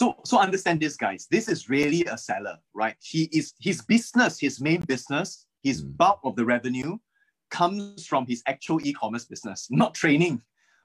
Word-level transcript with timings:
So, 0.00 0.16
so 0.24 0.38
understand 0.38 0.80
this, 0.80 0.96
guys. 0.96 1.26
This 1.30 1.46
is 1.46 1.68
really 1.68 2.06
a 2.06 2.16
seller, 2.16 2.56
right? 2.72 2.96
He 3.02 3.24
is 3.34 3.52
his 3.60 3.82
business, 3.82 4.40
his 4.40 4.58
main 4.58 4.80
business, 4.80 5.44
his 5.62 5.84
mm. 5.84 5.94
bulk 5.98 6.20
of 6.24 6.36
the 6.36 6.44
revenue 6.46 6.96
comes 7.50 8.06
from 8.06 8.24
his 8.26 8.42
actual 8.46 8.80
e-commerce 8.82 9.26
business, 9.26 9.68
not 9.70 9.92
training. 9.92 10.40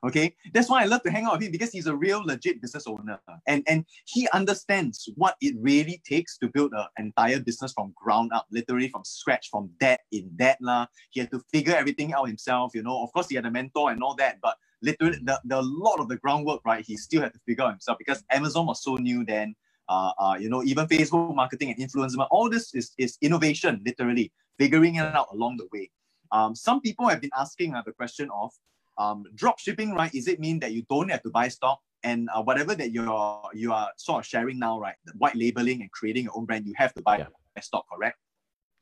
Okay, 0.06 0.36
that's 0.54 0.70
why 0.70 0.82
I 0.82 0.86
love 0.86 1.02
to 1.04 1.12
hang 1.12 1.24
out 1.24 1.36
with 1.36 1.44
him 1.44 1.54
because 1.54 1.72
he's 1.72 1.88
a 1.88 1.96
real 1.96 2.26
legit 2.26 2.62
business 2.62 2.88
owner, 2.88 3.18
and 3.48 3.64
and 3.68 3.86
he 4.06 4.28
understands 4.34 5.08
what 5.16 5.36
it 5.40 5.56
really 5.62 6.02
takes 6.06 6.38
to 6.40 6.50
build 6.50 6.74
an 6.74 6.88
entire 6.98 7.40
business 7.40 7.72
from 7.72 7.94
ground 7.96 8.32
up, 8.36 8.46
literally 8.52 8.90
from 8.90 9.06
scratch, 9.06 9.48
from 9.50 9.70
that 9.80 10.02
in 10.12 10.30
that 10.36 10.58
lah. 10.60 10.88
He 11.12 11.22
had 11.22 11.32
to 11.32 11.42
figure 11.54 11.74
everything 11.74 12.14
out 12.14 12.28
himself. 12.28 12.76
You 12.76 12.84
know, 12.84 13.02
of 13.02 13.14
course 13.14 13.30
he 13.30 13.36
had 13.36 13.46
a 13.46 13.52
mentor 13.52 13.92
and 13.92 14.04
all 14.04 14.16
that, 14.16 14.40
but 14.44 14.58
literally 14.86 15.20
the, 15.24 15.40
the 15.46 15.62
lot 15.62 16.00
of 16.00 16.08
the 16.08 16.18
groundwork, 16.18 16.62
right? 16.66 16.86
He 16.86 16.96
still 16.96 17.22
had 17.22 17.34
to 17.34 17.40
figure 17.46 17.64
out 17.64 17.72
himself 17.72 17.98
because 17.98 18.24
Amazon 18.32 18.66
was 18.68 18.84
so 18.84 18.96
new 18.96 19.26
then. 19.26 19.56
Uh, 19.88 20.12
uh, 20.18 20.36
you 20.40 20.50
know, 20.50 20.64
even 20.64 20.88
Facebook 20.88 21.36
marketing 21.36 21.70
and 21.72 21.78
influencer, 21.78 22.28
all 22.32 22.50
this 22.50 22.74
is 22.74 22.94
is 22.98 23.18
innovation, 23.22 23.82
literally 23.86 24.32
figuring 24.58 24.96
it 24.96 25.06
out 25.20 25.28
along 25.32 25.58
the 25.58 25.68
way. 25.72 25.90
Um, 26.32 26.56
some 26.56 26.82
people 26.82 27.08
have 27.08 27.22
been 27.22 27.36
asking 27.38 27.76
uh, 27.76 27.84
the 27.86 27.92
question 27.92 28.30
of 28.34 28.52
um, 28.98 29.26
drop 29.36 29.60
shipping, 29.60 29.94
right? 29.94 30.14
Is 30.14 30.28
it 30.28 30.40
mean 30.40 30.60
that 30.60 30.72
you 30.72 30.84
don't 30.90 31.10
have 31.10 31.22
to 31.24 31.30
buy 31.30 31.50
stock 31.50 31.80
and 32.04 32.30
uh, 32.34 32.42
whatever 32.42 32.74
that 32.76 32.92
you're 32.92 33.42
you 33.54 33.74
are 33.74 33.90
sort 33.98 34.20
of 34.22 34.26
sharing 34.26 34.58
now, 34.58 34.80
right? 34.80 34.96
The 35.06 35.14
white 35.18 35.36
labeling 35.36 35.82
and 35.82 35.92
creating 35.92 36.26
your 36.26 36.38
own 36.38 36.46
brand, 36.46 36.66
you 36.66 36.74
have 36.78 36.94
to 36.96 37.02
buy 37.02 37.18
yeah. 37.18 37.62
stock, 37.62 37.86
correct? 37.92 38.18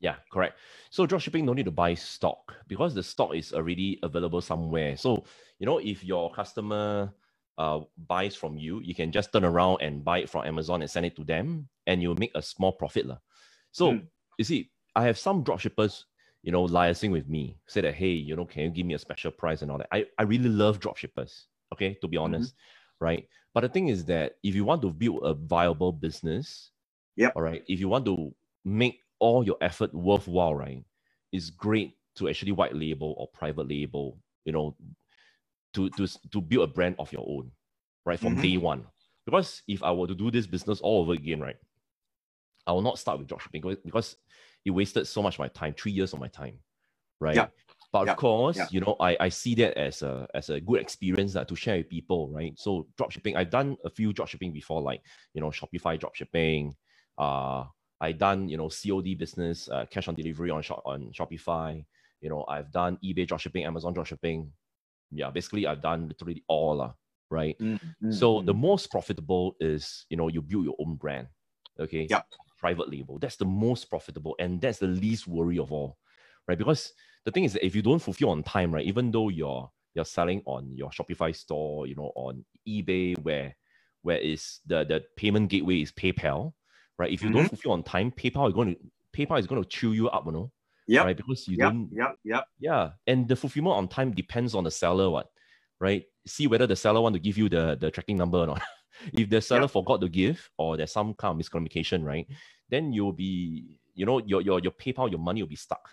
Yeah, 0.04 0.20
correct. 0.28 0.60
So 0.92 1.08
dropshipping 1.08 1.48
no 1.48 1.56
need 1.56 1.64
to 1.64 1.72
buy 1.72 1.96
stock 1.96 2.52
because 2.68 2.92
the 2.92 3.02
stock 3.02 3.32
is 3.32 3.56
already 3.56 3.98
available 4.04 4.44
somewhere. 4.44 5.00
So 5.00 5.24
you 5.58 5.64
know 5.64 5.80
if 5.80 6.04
your 6.04 6.28
customer 6.28 7.08
uh, 7.56 7.80
buys 7.96 8.36
from 8.36 8.60
you, 8.60 8.84
you 8.84 8.94
can 8.94 9.08
just 9.08 9.32
turn 9.32 9.48
around 9.48 9.80
and 9.80 10.04
buy 10.04 10.18
it 10.18 10.28
from 10.28 10.44
Amazon 10.44 10.82
and 10.82 10.90
send 10.90 11.08
it 11.08 11.16
to 11.16 11.24
them, 11.24 11.68
and 11.88 12.02
you 12.04 12.12
make 12.20 12.36
a 12.36 12.42
small 12.42 12.72
profit, 12.76 13.08
lah. 13.08 13.24
So 13.72 13.96
mm. 13.96 14.04
you 14.36 14.44
see, 14.44 14.68
I 14.92 15.08
have 15.08 15.16
some 15.16 15.42
dropshippers 15.42 16.04
you 16.44 16.52
know, 16.52 16.66
liaising 16.66 17.10
with 17.10 17.26
me, 17.26 17.56
say 17.66 17.80
that, 17.80 17.94
hey, 17.94 18.12
you 18.12 18.36
know, 18.36 18.44
can 18.44 18.64
you 18.64 18.70
give 18.70 18.84
me 18.84 18.92
a 18.92 18.98
special 18.98 19.30
price 19.32 19.62
and 19.62 19.70
all 19.70 19.78
that? 19.78 19.88
I, 19.90 20.04
I 20.18 20.24
really 20.24 20.50
love 20.50 20.78
dropshippers, 20.78 21.48
okay, 21.72 21.96
to 22.02 22.06
be 22.06 22.18
honest, 22.18 22.52
mm-hmm. 22.52 23.04
right? 23.04 23.28
But 23.54 23.62
the 23.62 23.70
thing 23.70 23.88
is 23.88 24.04
that 24.12 24.36
if 24.42 24.54
you 24.54 24.66
want 24.66 24.82
to 24.82 24.90
build 24.90 25.20
a 25.24 25.32
viable 25.32 25.90
business, 25.90 26.70
yeah, 27.16 27.30
all 27.34 27.40
right, 27.40 27.64
if 27.66 27.80
you 27.80 27.88
want 27.88 28.04
to 28.04 28.34
make 28.62 29.00
all 29.18 29.44
your 29.44 29.56
effort 29.60 29.94
worthwhile, 29.94 30.54
right, 30.54 30.84
it's 31.32 31.50
great 31.50 31.96
to 32.16 32.28
actually 32.28 32.52
white 32.52 32.74
label 32.74 33.14
or 33.18 33.28
private 33.28 33.68
label, 33.68 34.18
you 34.44 34.52
know, 34.52 34.76
to 35.74 35.90
to 35.90 36.06
to 36.30 36.40
build 36.40 36.68
a 36.68 36.72
brand 36.72 36.96
of 36.98 37.12
your 37.12 37.24
own, 37.26 37.50
right, 38.04 38.18
from 38.18 38.34
mm-hmm. 38.34 38.42
day 38.42 38.56
one. 38.56 38.84
Because 39.26 39.62
if 39.66 39.82
I 39.82 39.90
were 39.90 40.06
to 40.06 40.14
do 40.14 40.30
this 40.30 40.46
business 40.46 40.80
all 40.80 41.00
over 41.00 41.12
again, 41.12 41.40
right, 41.40 41.56
I 42.66 42.72
will 42.72 42.82
not 42.82 42.98
start 42.98 43.18
with 43.18 43.28
dropshipping 43.28 43.78
because 43.84 44.16
it 44.64 44.70
wasted 44.70 45.06
so 45.06 45.22
much 45.22 45.34
of 45.34 45.40
my 45.40 45.48
time, 45.48 45.74
three 45.74 45.92
years 45.92 46.12
of 46.12 46.20
my 46.20 46.28
time, 46.28 46.58
right? 47.20 47.36
Yeah. 47.36 47.46
But 47.92 48.06
yeah. 48.06 48.12
of 48.12 48.18
course, 48.18 48.56
yeah. 48.56 48.66
you 48.70 48.80
know, 48.80 48.96
I, 48.98 49.16
I 49.20 49.28
see 49.28 49.54
that 49.56 49.78
as 49.78 50.02
a 50.02 50.26
as 50.34 50.50
a 50.50 50.60
good 50.60 50.80
experience 50.80 51.36
uh, 51.36 51.44
to 51.44 51.54
share 51.54 51.76
with 51.76 51.88
people, 51.88 52.28
right? 52.30 52.52
So 52.58 52.88
dropshipping, 52.98 53.36
I've 53.36 53.50
done 53.50 53.76
a 53.84 53.90
few 53.90 54.12
dropshipping 54.12 54.52
before, 54.52 54.82
like 54.82 55.00
you 55.32 55.40
know, 55.40 55.50
Shopify 55.50 56.00
dropshipping. 56.00 56.72
Uh, 57.16 57.64
I 58.00 58.12
done 58.12 58.48
you 58.48 58.56
know 58.56 58.68
COD 58.68 59.14
business, 59.16 59.68
uh, 59.68 59.86
cash 59.90 60.08
on 60.08 60.14
delivery 60.14 60.50
on 60.50 60.62
shop 60.62 60.82
on 60.84 61.10
Shopify. 61.12 61.84
You 62.20 62.30
know, 62.30 62.44
I've 62.48 62.72
done 62.72 62.98
eBay 63.04 63.26
dropshipping, 63.26 63.66
Amazon 63.66 63.94
dropshipping. 63.94 64.48
Yeah, 65.12 65.30
basically, 65.30 65.66
I've 65.66 65.82
done 65.82 66.08
literally 66.08 66.42
all, 66.48 66.80
uh, 66.80 66.92
right? 67.30 67.56
Mm-hmm. 67.58 68.12
So 68.12 68.40
the 68.42 68.54
most 68.54 68.90
profitable 68.90 69.56
is 69.60 70.06
you 70.08 70.16
know 70.16 70.28
you 70.28 70.42
build 70.42 70.64
your 70.64 70.76
own 70.78 70.96
brand. 70.96 71.28
Okay. 71.78 72.06
Yeah 72.08 72.22
private 72.64 72.90
label. 72.90 73.18
That's 73.18 73.36
the 73.36 73.44
most 73.44 73.90
profitable 73.90 74.34
and 74.38 74.58
that's 74.58 74.78
the 74.78 74.86
least 74.86 75.26
worry 75.26 75.58
of 75.58 75.70
all, 75.70 75.98
right? 76.48 76.56
Because 76.56 76.94
the 77.26 77.30
thing 77.30 77.44
is 77.44 77.52
that 77.52 77.66
if 77.66 77.76
you 77.76 77.82
don't 77.82 77.98
fulfill 77.98 78.30
on 78.30 78.42
time, 78.42 78.72
right, 78.72 78.86
even 78.86 79.10
though 79.10 79.28
you're 79.28 79.70
you're 79.94 80.06
selling 80.06 80.40
on 80.46 80.72
your 80.72 80.88
Shopify 80.88 81.36
store, 81.36 81.86
you 81.86 81.94
know, 81.94 82.10
on 82.16 82.42
eBay, 82.66 83.18
where 83.18 83.54
where 84.00 84.16
is 84.16 84.60
the 84.64 84.84
the 84.84 85.04
payment 85.14 85.50
gateway 85.50 85.82
is 85.82 85.92
PayPal, 85.92 86.54
right? 86.98 87.12
If 87.12 87.22
you 87.22 87.28
mm-hmm. 87.28 87.38
don't 87.38 87.48
fulfill 87.48 87.72
on 87.72 87.82
time, 87.82 88.10
PayPal 88.10 88.48
is 88.48 88.54
going 88.54 88.74
to 88.74 88.80
PayPal 89.16 89.38
is 89.38 89.46
going 89.46 89.62
to 89.62 89.68
chew 89.68 89.92
you 89.92 90.08
up, 90.08 90.26
you 90.26 90.32
know. 90.32 90.50
Yeah. 90.86 91.04
Right. 91.04 91.16
Because 91.16 91.48
you 91.48 91.56
yep, 91.58 91.72
don't. 91.72 91.88
Yeah. 91.92 92.12
Yeah. 92.24 92.40
Yeah. 92.58 92.90
And 93.06 93.26
the 93.26 93.36
fulfillment 93.36 93.76
on 93.76 93.88
time 93.88 94.12
depends 94.12 94.54
on 94.54 94.64
the 94.64 94.70
seller. 94.70 95.08
What, 95.08 95.30
right? 95.80 96.04
See 96.26 96.46
whether 96.46 96.66
the 96.66 96.76
seller 96.76 97.00
want 97.00 97.14
to 97.14 97.20
give 97.20 97.38
you 97.38 97.48
the 97.48 97.76
the 97.80 97.90
tracking 97.90 98.16
number 98.16 98.38
or 98.38 98.46
not. 98.46 98.62
if 99.12 99.30
the 99.30 99.40
seller 99.40 99.62
yep. 99.62 99.70
forgot 99.70 100.00
to 100.02 100.08
give 100.08 100.50
or 100.58 100.76
there's 100.76 100.92
some 100.92 101.14
kind 101.14 101.40
of 101.40 101.46
miscommunication, 101.46 102.04
right? 102.04 102.26
then 102.68 102.92
you'll 102.92 103.12
be, 103.12 103.78
you 103.94 104.06
know, 104.06 104.18
your 104.24 104.40
your 104.40 104.60
your 104.60 104.72
PayPal, 104.72 105.10
your 105.10 105.20
money 105.20 105.42
will 105.42 105.48
be 105.48 105.56
stuck, 105.56 105.88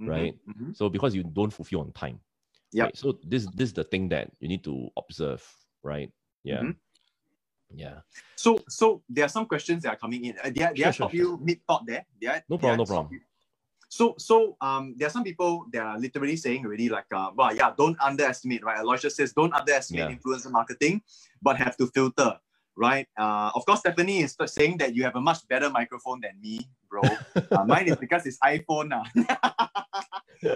mm-hmm, 0.00 0.10
right? 0.10 0.34
Mm-hmm. 0.48 0.72
So 0.72 0.88
because 0.88 1.14
you 1.14 1.22
don't 1.22 1.52
fulfill 1.52 1.80
on 1.80 1.92
time. 1.92 2.20
Yeah. 2.72 2.84
Right? 2.84 2.96
So 2.96 3.18
this 3.24 3.46
this 3.54 3.68
is 3.68 3.74
the 3.74 3.84
thing 3.84 4.08
that 4.10 4.30
you 4.40 4.48
need 4.48 4.64
to 4.64 4.88
observe, 4.96 5.44
right? 5.82 6.10
Yeah. 6.44 6.62
Yeah. 7.74 8.00
So 8.36 8.58
so 8.68 9.02
there 9.08 9.24
are 9.24 9.28
some 9.28 9.46
questions 9.46 9.82
that 9.82 9.94
are 9.94 9.96
coming 9.96 10.24
in. 10.24 10.34
Uh, 10.42 10.50
did 10.50 10.62
I, 10.62 10.68
did 10.68 10.78
sure, 10.78 10.86
I 10.86 10.90
stop 10.92 11.10
sure, 11.10 11.20
you 11.20 11.40
mid 11.42 11.60
thought 11.66 11.84
there? 11.86 12.06
Did 12.20 12.30
I, 12.30 12.42
no 12.48 12.58
problem. 12.58 12.78
No 12.78 12.84
problem. 12.84 13.20
So 13.88 14.14
so 14.18 14.56
um 14.60 14.94
there 14.96 15.06
are 15.06 15.10
some 15.10 15.24
people 15.24 15.66
that 15.72 15.82
are 15.82 15.98
literally 15.98 16.36
saying 16.36 16.64
already 16.64 16.88
like 16.88 17.06
uh 17.12 17.30
well 17.34 17.54
yeah 17.54 17.72
don't 17.76 17.96
underestimate 18.00 18.64
right. 18.64 18.78
Aloysius 18.78 19.16
says 19.16 19.32
don't 19.32 19.52
underestimate 19.52 20.10
yeah. 20.10 20.16
influencer 20.16 20.50
marketing, 20.50 21.02
but 21.42 21.56
have 21.56 21.76
to 21.78 21.86
filter 21.88 22.38
right? 22.76 23.08
Uh, 23.18 23.50
of 23.54 23.64
course, 23.64 23.80
Stephanie 23.80 24.20
is 24.20 24.36
saying 24.46 24.76
that 24.78 24.94
you 24.94 25.02
have 25.02 25.16
a 25.16 25.20
much 25.20 25.46
better 25.48 25.70
microphone 25.70 26.20
than 26.20 26.32
me, 26.40 26.60
bro. 26.88 27.00
Uh, 27.34 27.64
mine 27.66 27.88
is 27.88 27.96
because 27.96 28.26
it's 28.26 28.38
iPhone. 28.40 28.92
Uh. 28.92 29.66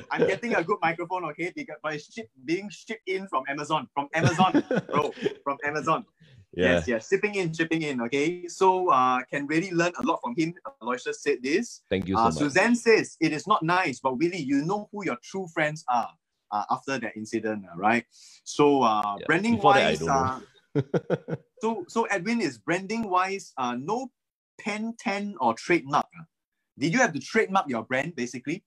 I'm 0.11 0.27
getting 0.27 0.55
a 0.55 0.63
good 0.63 0.79
microphone, 0.83 1.25
okay? 1.27 1.53
Because, 1.57 1.77
but 1.83 1.95
it's 1.95 2.13
ship, 2.13 2.29
being 2.45 2.69
shipped 2.69 3.09
in 3.09 3.27
from 3.29 3.45
Amazon. 3.49 3.89
From 3.95 4.09
Amazon, 4.15 4.63
bro. 4.91 5.13
From 5.43 5.57
Amazon. 5.65 6.05
Yeah. 6.53 6.75
Yes, 6.75 6.89
yes. 6.89 7.09
Shipping 7.09 7.37
in, 7.37 7.53
shipping 7.53 7.83
in, 7.83 8.01
okay? 8.03 8.49
So 8.49 8.91
uh, 8.91 9.21
can 9.31 9.47
really 9.47 9.71
learn 9.71 9.93
a 10.01 10.07
lot 10.07 10.21
from 10.23 10.35
him. 10.37 10.55
Aloysius 10.83 11.23
said 11.23 11.39
this. 11.43 11.83
Thank 11.89 12.09
you 12.09 12.17
so 12.17 12.21
uh, 12.21 12.25
much. 12.25 12.35
Suzanne 12.35 12.75
says, 12.75 13.17
it 13.21 13.33
is 13.33 13.47
not 13.47 13.63
nice, 13.63 14.01
but 14.01 14.15
really, 14.15 14.39
you 14.39 14.65
know 14.65 14.89
who 14.91 15.05
your 15.05 15.17
true 15.23 15.47
friends 15.55 15.85
are 15.89 16.11
uh, 16.53 16.65
after 16.71 16.99
that 16.99 17.17
incident, 17.17 17.65
uh, 17.73 17.77
right? 17.77 18.05
So 18.45 18.83
uh, 18.83 19.17
yeah. 19.19 19.27
branding 19.27 19.57
Before 19.57 19.73
wise, 19.73 20.03
uh, 20.03 20.41
so 21.61 21.85
so 21.89 22.05
Edwin 22.05 22.41
is 22.41 22.59
branding 22.59 23.09
wise, 23.09 23.53
uh, 23.57 23.77
no 23.79 24.11
patent 24.59 25.37
or 25.41 25.55
trademark. 25.55 26.07
Uh. 26.19 26.25
Did 26.79 26.93
you 26.93 26.99
have 27.01 27.13
to 27.13 27.21
trademark 27.21 27.69
your 27.69 27.85
brand 27.85 28.17
basically? 28.17 28.65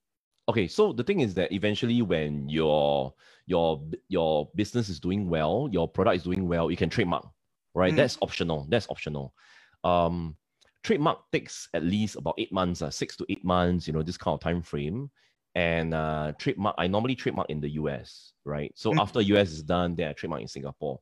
Okay, 0.50 0.68
so 0.68 0.92
the 0.92 1.04
thing 1.04 1.22
is 1.22 1.34
that 1.36 1.52
eventually 1.54 2.02
when 2.02 2.50
your 2.50 3.14
your 3.46 3.82
your 4.10 4.50
business 4.56 4.90
is 4.90 5.00
doing 5.00 5.30
well, 5.30 5.70
your 5.72 5.88
product 5.88 6.18
is 6.18 6.24
doing 6.24 6.48
well, 6.48 6.70
you 6.70 6.78
can 6.78 6.90
trademark, 6.90 7.26
right? 7.74 7.94
Mm. 7.94 7.98
That's 7.98 8.18
optional. 8.22 8.68
That's 8.70 8.88
optional. 8.90 9.34
Um, 9.84 10.36
trademark 10.84 11.20
takes 11.32 11.70
at 11.74 11.84
least 11.84 12.16
about 12.16 12.36
eight 12.38 12.52
months, 12.52 12.82
uh, 12.82 12.90
six 12.90 13.16
to 13.18 13.26
eight 13.30 13.44
months, 13.44 13.88
you 13.88 13.94
know, 13.94 14.04
this 14.04 14.18
kind 14.18 14.34
of 14.36 14.42
time 14.42 14.62
frame. 14.62 15.10
And 15.56 15.94
uh, 15.94 16.34
trademark, 16.40 16.76
I 16.78 16.88
normally 16.88 17.16
trademark 17.16 17.50
in 17.50 17.62
the 17.62 17.70
US, 17.72 18.34
right? 18.44 18.72
So 18.76 18.92
mm. 18.92 19.00
after 19.00 19.22
US 19.22 19.52
is 19.52 19.64
done, 19.64 19.96
then 19.96 20.10
I 20.10 20.14
trademark 20.14 20.42
in 20.42 20.48
Singapore. 20.48 21.00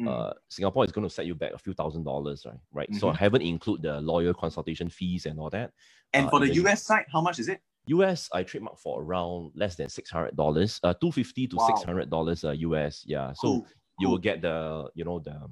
Mm. 0.00 0.08
Uh, 0.08 0.32
Singapore 0.48 0.84
is 0.84 0.92
going 0.92 1.06
to 1.06 1.14
set 1.14 1.26
you 1.26 1.34
back 1.34 1.52
a 1.52 1.58
few 1.58 1.72
thousand 1.72 2.04
dollars, 2.04 2.44
right? 2.46 2.58
Right. 2.72 2.90
Mm-hmm. 2.90 2.98
So 2.98 3.10
I 3.10 3.16
haven't 3.16 3.42
include 3.42 3.82
the 3.82 4.00
lawyer 4.00 4.34
consultation 4.34 4.88
fees 4.88 5.26
and 5.26 5.38
all 5.38 5.50
that. 5.50 5.70
And 6.12 6.26
uh, 6.26 6.30
for 6.30 6.40
the 6.40 6.52
US 6.54 6.82
side, 6.82 7.06
how 7.12 7.20
much 7.20 7.38
is 7.38 7.48
it? 7.48 7.60
US, 7.86 8.28
I 8.32 8.42
trademark 8.42 8.78
for 8.78 9.02
around 9.02 9.52
less 9.54 9.76
than 9.76 9.88
six 9.88 10.10
hundred 10.10 10.36
dollars, 10.36 10.80
uh, 10.82 10.94
two 10.94 11.12
fifty 11.12 11.46
to 11.46 11.56
wow. 11.56 11.66
six 11.68 11.82
hundred 11.82 12.10
dollars, 12.10 12.44
uh, 12.44 12.50
US. 12.50 13.04
Yeah. 13.06 13.32
So 13.34 13.42
cool. 13.42 13.66
you 14.00 14.08
will 14.08 14.18
get 14.18 14.42
the, 14.42 14.88
you 14.94 15.04
know, 15.04 15.18
the, 15.18 15.48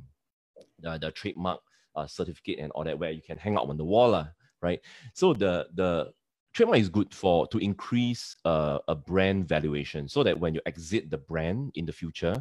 the, 0.83 0.99
the 0.99 1.11
trademark 1.11 1.61
uh, 1.95 2.07
certificate 2.07 2.59
and 2.59 2.73
all 2.73 2.85
that 2.85 2.99
where 2.99 3.11
you 3.11 3.23
can 3.23 3.39
hang 3.39 3.57
out 3.57 3.69
on 3.69 3.77
the 3.77 3.85
wall, 3.85 4.15
uh, 4.15 4.27
right? 4.61 4.81
So 5.15 5.33
the 5.33 5.69
the 5.75 6.13
trademark 6.53 6.81
is 6.81 6.89
good 6.89 7.15
for 7.15 7.47
to 7.49 7.59
increase 7.59 8.37
uh, 8.45 8.79
a 8.89 8.95
brand 8.95 9.49
valuation 9.49 10.09
so 10.09 10.23
that 10.23 10.39
when 10.39 10.55
you 10.55 10.61
exit 10.67 11.11
the 11.11 11.19
brand 11.19 11.73
in 11.75 11.87
the 11.87 11.93
future, 11.93 12.35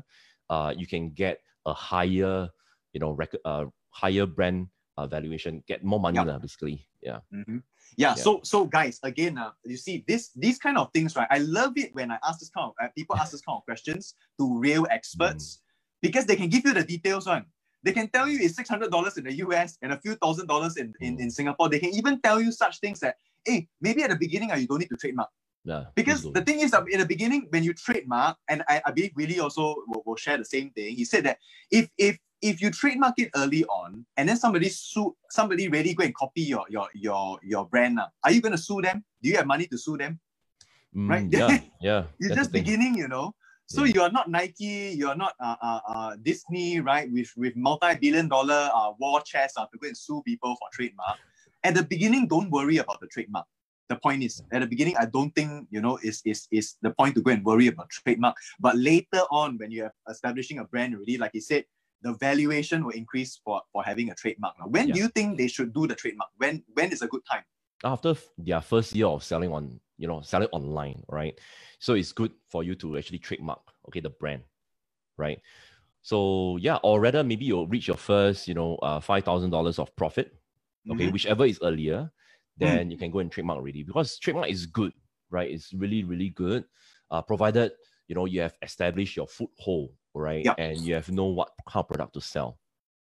uh, 0.50 0.74
you 0.76 0.88
can 0.88 1.12
get 1.12 1.40
a 1.66 1.74
higher, 1.74 2.50
you 2.94 3.00
know, 3.00 3.12
record, 3.12 3.40
uh, 3.46 3.66
higher 3.90 4.26
brand 4.26 4.68
uh, 4.98 5.08
valuation, 5.08 5.64
get 5.68 5.84
more 5.84 6.00
money, 6.00 6.18
yep. 6.18 6.42
basically. 6.42 6.88
Yeah. 7.02 7.20
Mm-hmm. 7.34 7.58
Yeah, 7.98 8.10
yeah, 8.10 8.14
So, 8.16 8.42
so 8.44 8.66
guys, 8.66 9.00
again, 9.04 9.38
uh, 9.38 9.52
you 9.66 9.78
see 9.78 10.04
this 10.08 10.32
these 10.36 10.58
kind 10.60 10.78
of 10.78 10.92
things, 10.94 11.16
right? 11.16 11.28
I 11.30 11.40
love 11.40 11.74
it 11.76 11.94
when 11.94 12.12
I 12.12 12.18
ask 12.24 12.40
this 12.40 12.50
kind 12.50 12.70
of 12.70 12.74
uh, 12.82 12.90
people 12.96 13.16
ask 13.16 13.32
this 13.32 13.42
kind 13.42 13.58
of 13.58 13.66
questions 13.66 14.16
to 14.40 14.58
real 14.60 14.88
experts 14.90 15.58
mm. 15.58 15.62
because 16.02 16.26
they 16.26 16.36
can 16.36 16.50
give 16.50 16.64
you 16.66 16.74
the 16.74 16.84
details. 16.84 17.28
One, 17.28 17.46
they 17.84 17.92
can 17.92 18.08
tell 18.10 18.28
you 18.28 18.40
it's 18.42 18.56
six 18.56 18.70
hundred 18.70 18.92
dollars 18.92 19.18
in 19.18 19.24
the 19.24 19.34
US 19.46 19.78
and 19.82 19.94
a 19.94 20.00
few 20.00 20.16
thousand 20.16 20.48
dollars 20.48 20.78
in, 20.78 20.94
in 21.02 21.20
in 21.20 21.32
Singapore. 21.32 21.70
They 21.70 21.80
can 21.80 21.94
even 21.94 22.22
tell 22.22 22.40
you 22.42 22.52
such 22.52 22.80
things 22.80 23.00
that, 23.00 23.16
hey, 23.46 23.68
maybe 23.82 24.04
at 24.04 24.10
the 24.10 24.16
beginning 24.16 24.52
uh, 24.52 24.56
you 24.56 24.68
don't 24.68 24.80
need 24.80 24.90
to 24.90 24.98
trademark. 24.98 25.30
Yeah, 25.64 25.86
because 25.96 26.24
the 26.24 26.42
thing 26.42 26.62
is 26.62 26.74
in 26.92 27.00
the 27.00 27.06
beginning, 27.06 27.46
when 27.50 27.64
you 27.64 27.74
trademark, 27.74 28.38
and 28.50 28.64
I, 28.68 28.82
I 28.84 28.92
believe 28.92 29.12
Willie 29.16 29.40
also 29.40 29.76
will, 29.88 30.02
will 30.06 30.16
share 30.16 30.38
the 30.38 30.46
same 30.46 30.72
thing, 30.72 30.96
he 30.96 31.06
said 31.06 31.24
that 31.26 31.38
if 31.70 31.90
if 31.98 32.18
if 32.42 32.62
you 32.62 32.72
trademark 32.72 33.14
it 33.20 33.30
early 33.36 33.64
on 33.66 34.06
and 34.18 34.28
then 34.28 34.38
somebody 34.38 34.70
sue 34.70 35.16
somebody 35.30 35.68
really 35.70 35.94
go 35.94 36.04
and 36.04 36.16
copy 36.16 36.42
your 36.42 36.66
your 36.70 36.88
your 36.94 37.40
your 37.44 37.66
brand 37.68 37.96
now, 37.96 38.08
are 38.24 38.32
you 38.32 38.42
going 38.42 38.54
to 38.54 38.58
sue 38.58 38.82
them? 38.82 39.04
Do 39.22 39.30
you 39.30 39.38
have 39.38 39.46
money 39.46 39.68
to 39.68 39.78
sue 39.78 39.98
them? 39.98 40.20
Mm, 40.96 41.10
right? 41.10 41.26
Yeah, 41.32 41.60
yeah. 41.80 42.04
You're 42.20 42.36
just 42.36 42.52
beginning, 42.52 42.96
you 42.96 43.08
know. 43.08 43.34
So 43.72 43.86
you 43.86 44.02
are 44.02 44.12
not 44.12 44.30
Nike, 44.30 44.94
you 45.00 45.08
are 45.08 45.16
not 45.16 45.34
uh, 45.40 45.56
uh, 45.62 45.80
uh, 45.88 46.16
Disney, 46.22 46.82
right? 46.82 47.10
With 47.10 47.32
with 47.38 47.56
multi-billion 47.56 48.28
dollar 48.28 48.70
uh, 48.76 48.92
war 49.00 49.22
chest 49.22 49.58
uh, 49.58 49.66
to 49.72 49.78
go 49.78 49.88
and 49.88 49.98
sue 49.98 50.22
people 50.26 50.58
for 50.60 50.68
trademark. 50.74 51.18
At 51.64 51.76
the 51.76 51.84
beginning, 51.84 52.28
don't 52.28 52.52
worry 52.52 52.78
about 52.78 53.00
the 53.00 53.08
trademark. 53.08 53.46
The 53.88 53.96
point 53.96 54.24
is, 54.24 54.44
at 54.52 54.60
the 54.60 54.68
beginning, 54.68 54.96
I 55.00 55.06
don't 55.06 55.32
think 55.32 55.68
you 55.72 55.80
know 55.80 55.98
is 56.04 56.22
is 56.26 56.48
is 56.52 56.76
the 56.82 56.92
point 56.92 57.16
to 57.16 57.22
go 57.22 57.32
and 57.32 57.46
worry 57.46 57.68
about 57.68 57.90
trademark. 57.90 58.36
But 58.60 58.76
later 58.76 59.24
on, 59.32 59.58
when 59.58 59.72
you 59.72 59.86
are 59.86 59.94
establishing 60.10 60.60
a 60.60 60.66
brand 60.66 60.96
already, 60.96 61.18
like 61.18 61.32
you 61.34 61.42
said, 61.42 61.64
the 62.02 62.14
valuation 62.20 62.84
will 62.84 62.98
increase 63.04 63.40
for, 63.44 63.62
for 63.72 63.84
having 63.84 64.10
a 64.10 64.16
trademark. 64.16 64.56
Now, 64.60 64.68
when 64.68 64.88
yeah. 64.88 64.94
do 64.96 65.00
you 65.00 65.08
think 65.08 65.38
they 65.38 65.48
should 65.48 65.74
do 65.74 65.88
the 65.88 65.96
trademark? 65.96 66.32
When 66.38 66.64
when 66.74 66.92
is 66.92 67.02
a 67.02 67.08
good 67.08 67.24
time? 67.32 67.44
After 67.84 68.16
their 68.38 68.62
first 68.62 68.96
year 68.96 69.08
of 69.08 69.24
selling 69.24 69.52
on, 69.52 69.80
you 69.98 70.08
know, 70.08 70.22
selling 70.22 70.50
online, 70.52 71.04
right? 71.10 71.40
So 71.80 71.94
it's 71.94 72.12
good 72.12 72.32
for 72.50 72.64
you 72.64 72.76
to 72.76 72.98
actually 72.98 73.20
trademark, 73.20 73.62
okay, 73.88 74.00
the 74.00 74.10
brand, 74.10 74.44
right? 75.18 75.40
So 76.02 76.58
yeah, 76.58 76.78
or 76.84 77.00
rather 77.00 77.24
maybe 77.24 77.46
you'll 77.46 77.68
reach 77.68 77.88
your 77.88 77.98
first, 77.98 78.48
you 78.48 78.54
know, 78.54 78.76
uh, 78.78 79.00
five 79.00 79.24
thousand 79.24 79.50
dollars 79.52 79.80
of 79.80 79.96
profit, 79.96 80.34
okay, 80.90 81.06
mm-hmm. 81.06 81.14
whichever 81.14 81.46
is 81.46 81.60
earlier, 81.62 82.12
then 82.58 82.88
mm. 82.88 82.92
you 82.92 82.98
can 82.98 83.12
go 83.12 83.20
and 83.20 83.32
trademark 83.32 83.58
already 83.58 83.84
because 83.84 84.18
trademark 84.18 84.50
is 84.50 84.66
good, 84.66 84.94
right? 85.30 85.50
It's 85.50 85.74
really 85.74 86.04
really 86.04 86.30
good, 86.30 86.66
uh, 87.10 87.22
provided 87.22 87.74
you 88.08 88.16
know 88.16 88.26
you 88.26 88.42
have 88.42 88.58
established 88.62 89.16
your 89.16 89.28
foothold 89.28 89.92
right? 90.14 90.46
Yep. 90.46 90.56
And 90.58 90.78
you 90.82 90.96
have 90.96 91.10
know 91.12 91.26
what 91.26 91.50
kind 91.68 91.84
of 91.84 91.88
product 91.88 92.14
to 92.14 92.22
sell, 92.22 92.60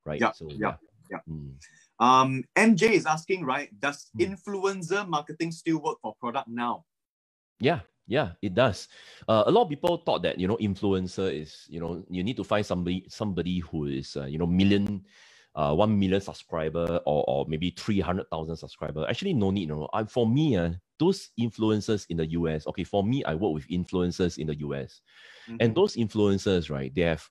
right? 0.05 0.19
Yeah. 0.19 0.31
So 0.31 0.47
yeah. 0.51 0.75
yeah. 1.11 1.19
Mm. 1.29 1.53
Um, 1.99 2.43
MJ 2.55 2.91
is 2.91 3.05
asking, 3.05 3.45
right? 3.45 3.69
Does 3.79 4.09
mm. 4.17 4.25
influencer 4.25 5.07
marketing 5.07 5.51
still 5.51 5.81
work 5.81 5.97
for 6.01 6.15
product 6.19 6.47
now? 6.47 6.85
Yeah, 7.59 7.79
yeah, 8.07 8.31
it 8.41 8.53
does. 8.53 8.87
Uh, 9.27 9.43
a 9.47 9.51
lot 9.51 9.63
of 9.63 9.69
people 9.69 9.97
thought 9.97 10.21
that 10.23 10.39
you 10.39 10.47
know 10.47 10.57
influencer 10.57 11.31
is 11.31 11.65
you 11.69 11.79
know 11.79 12.03
you 12.09 12.23
need 12.23 12.37
to 12.37 12.43
find 12.43 12.65
somebody 12.65 13.05
somebody 13.07 13.59
who 13.59 13.85
is 13.85 14.15
uh, 14.17 14.25
you 14.25 14.37
know 14.37 14.45
million 14.45 15.05
uh, 15.55 15.73
1 15.73 15.97
million 15.97 16.19
subscriber 16.19 16.99
or, 17.05 17.23
or 17.27 17.45
maybe 17.47 17.69
300,000 17.71 18.55
subscriber. 18.57 19.05
Actually, 19.09 19.33
no 19.33 19.51
need. 19.51 19.69
No. 19.69 19.87
I, 19.93 20.03
for 20.03 20.27
me, 20.27 20.57
uh, 20.57 20.71
those 20.99 21.29
influencers 21.39 22.05
in 22.09 22.17
the 22.17 22.27
US, 22.31 22.67
okay, 22.67 22.83
for 22.83 23.03
me, 23.03 23.23
I 23.23 23.35
work 23.35 23.53
with 23.53 23.67
influencers 23.69 24.37
in 24.37 24.47
the 24.47 24.59
US. 24.59 25.01
Mm-hmm. 25.47 25.57
And 25.61 25.75
those 25.75 25.95
influencers, 25.95 26.69
right, 26.69 26.93
they 26.93 27.01
have 27.01 27.27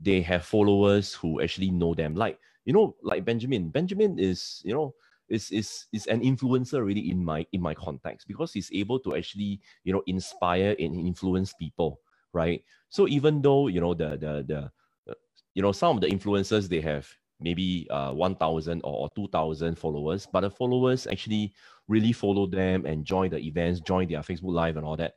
they 0.00 0.20
have 0.22 0.44
followers 0.44 1.14
who 1.14 1.40
actually 1.40 1.70
know 1.70 1.94
them. 1.94 2.14
Like, 2.14 2.38
you 2.68 2.74
know, 2.74 2.94
like 3.02 3.24
Benjamin. 3.24 3.70
Benjamin 3.70 4.18
is, 4.18 4.60
you 4.62 4.74
know, 4.74 4.92
is 5.30 5.50
is 5.50 5.86
is 5.94 6.06
an 6.06 6.20
influencer 6.20 6.84
really 6.84 7.10
in 7.10 7.24
my 7.24 7.46
in 7.52 7.62
my 7.62 7.72
context 7.72 8.28
because 8.28 8.52
he's 8.52 8.68
able 8.74 9.00
to 9.00 9.16
actually, 9.16 9.58
you 9.84 9.92
know, 9.94 10.02
inspire 10.06 10.76
and 10.78 10.94
influence 10.94 11.54
people, 11.54 11.98
right? 12.34 12.62
So 12.90 13.08
even 13.08 13.40
though, 13.40 13.68
you 13.68 13.80
know, 13.80 13.94
the 13.94 14.18
the 14.20 14.44
the 14.46 14.70
you 15.54 15.62
know, 15.62 15.72
some 15.72 15.96
of 15.96 16.02
the 16.02 16.08
influencers 16.08 16.68
they 16.68 16.82
have 16.82 17.08
maybe 17.40 17.86
uh, 17.90 18.12
1,000 18.12 18.82
or 18.84 19.08
2,000 19.16 19.78
followers, 19.78 20.26
but 20.30 20.40
the 20.40 20.50
followers 20.50 21.06
actually 21.06 21.54
really 21.88 22.12
follow 22.12 22.46
them 22.46 22.84
and 22.84 23.04
join 23.04 23.30
the 23.30 23.38
events, 23.38 23.80
join 23.80 24.08
their 24.08 24.20
Facebook 24.20 24.52
Live 24.52 24.76
and 24.76 24.84
all 24.84 24.96
that. 24.96 25.14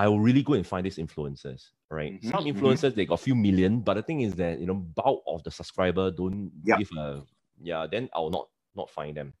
I 0.00 0.08
will 0.08 0.20
really 0.20 0.42
go 0.42 0.54
and 0.54 0.66
find 0.66 0.86
these 0.86 0.96
influencers, 0.96 1.68
right? 1.90 2.14
Mm-hmm, 2.14 2.30
Some 2.30 2.44
mm-hmm. 2.44 2.58
influencers, 2.58 2.88
mm-hmm. 2.88 2.96
they 2.96 3.04
got 3.04 3.20
a 3.20 3.22
few 3.22 3.34
million, 3.34 3.80
but 3.80 3.94
the 3.94 4.02
thing 4.02 4.22
is 4.22 4.32
that, 4.36 4.58
you 4.58 4.64
know, 4.64 4.74
bulk 4.74 5.22
of 5.26 5.42
the 5.42 5.50
subscriber 5.50 6.10
don't 6.10 6.50
yep. 6.64 6.78
give 6.78 6.88
a, 6.96 7.22
yeah, 7.60 7.86
then 7.86 8.08
I'll 8.14 8.30
not, 8.30 8.48
not 8.74 8.88
find 8.88 9.14
them, 9.14 9.34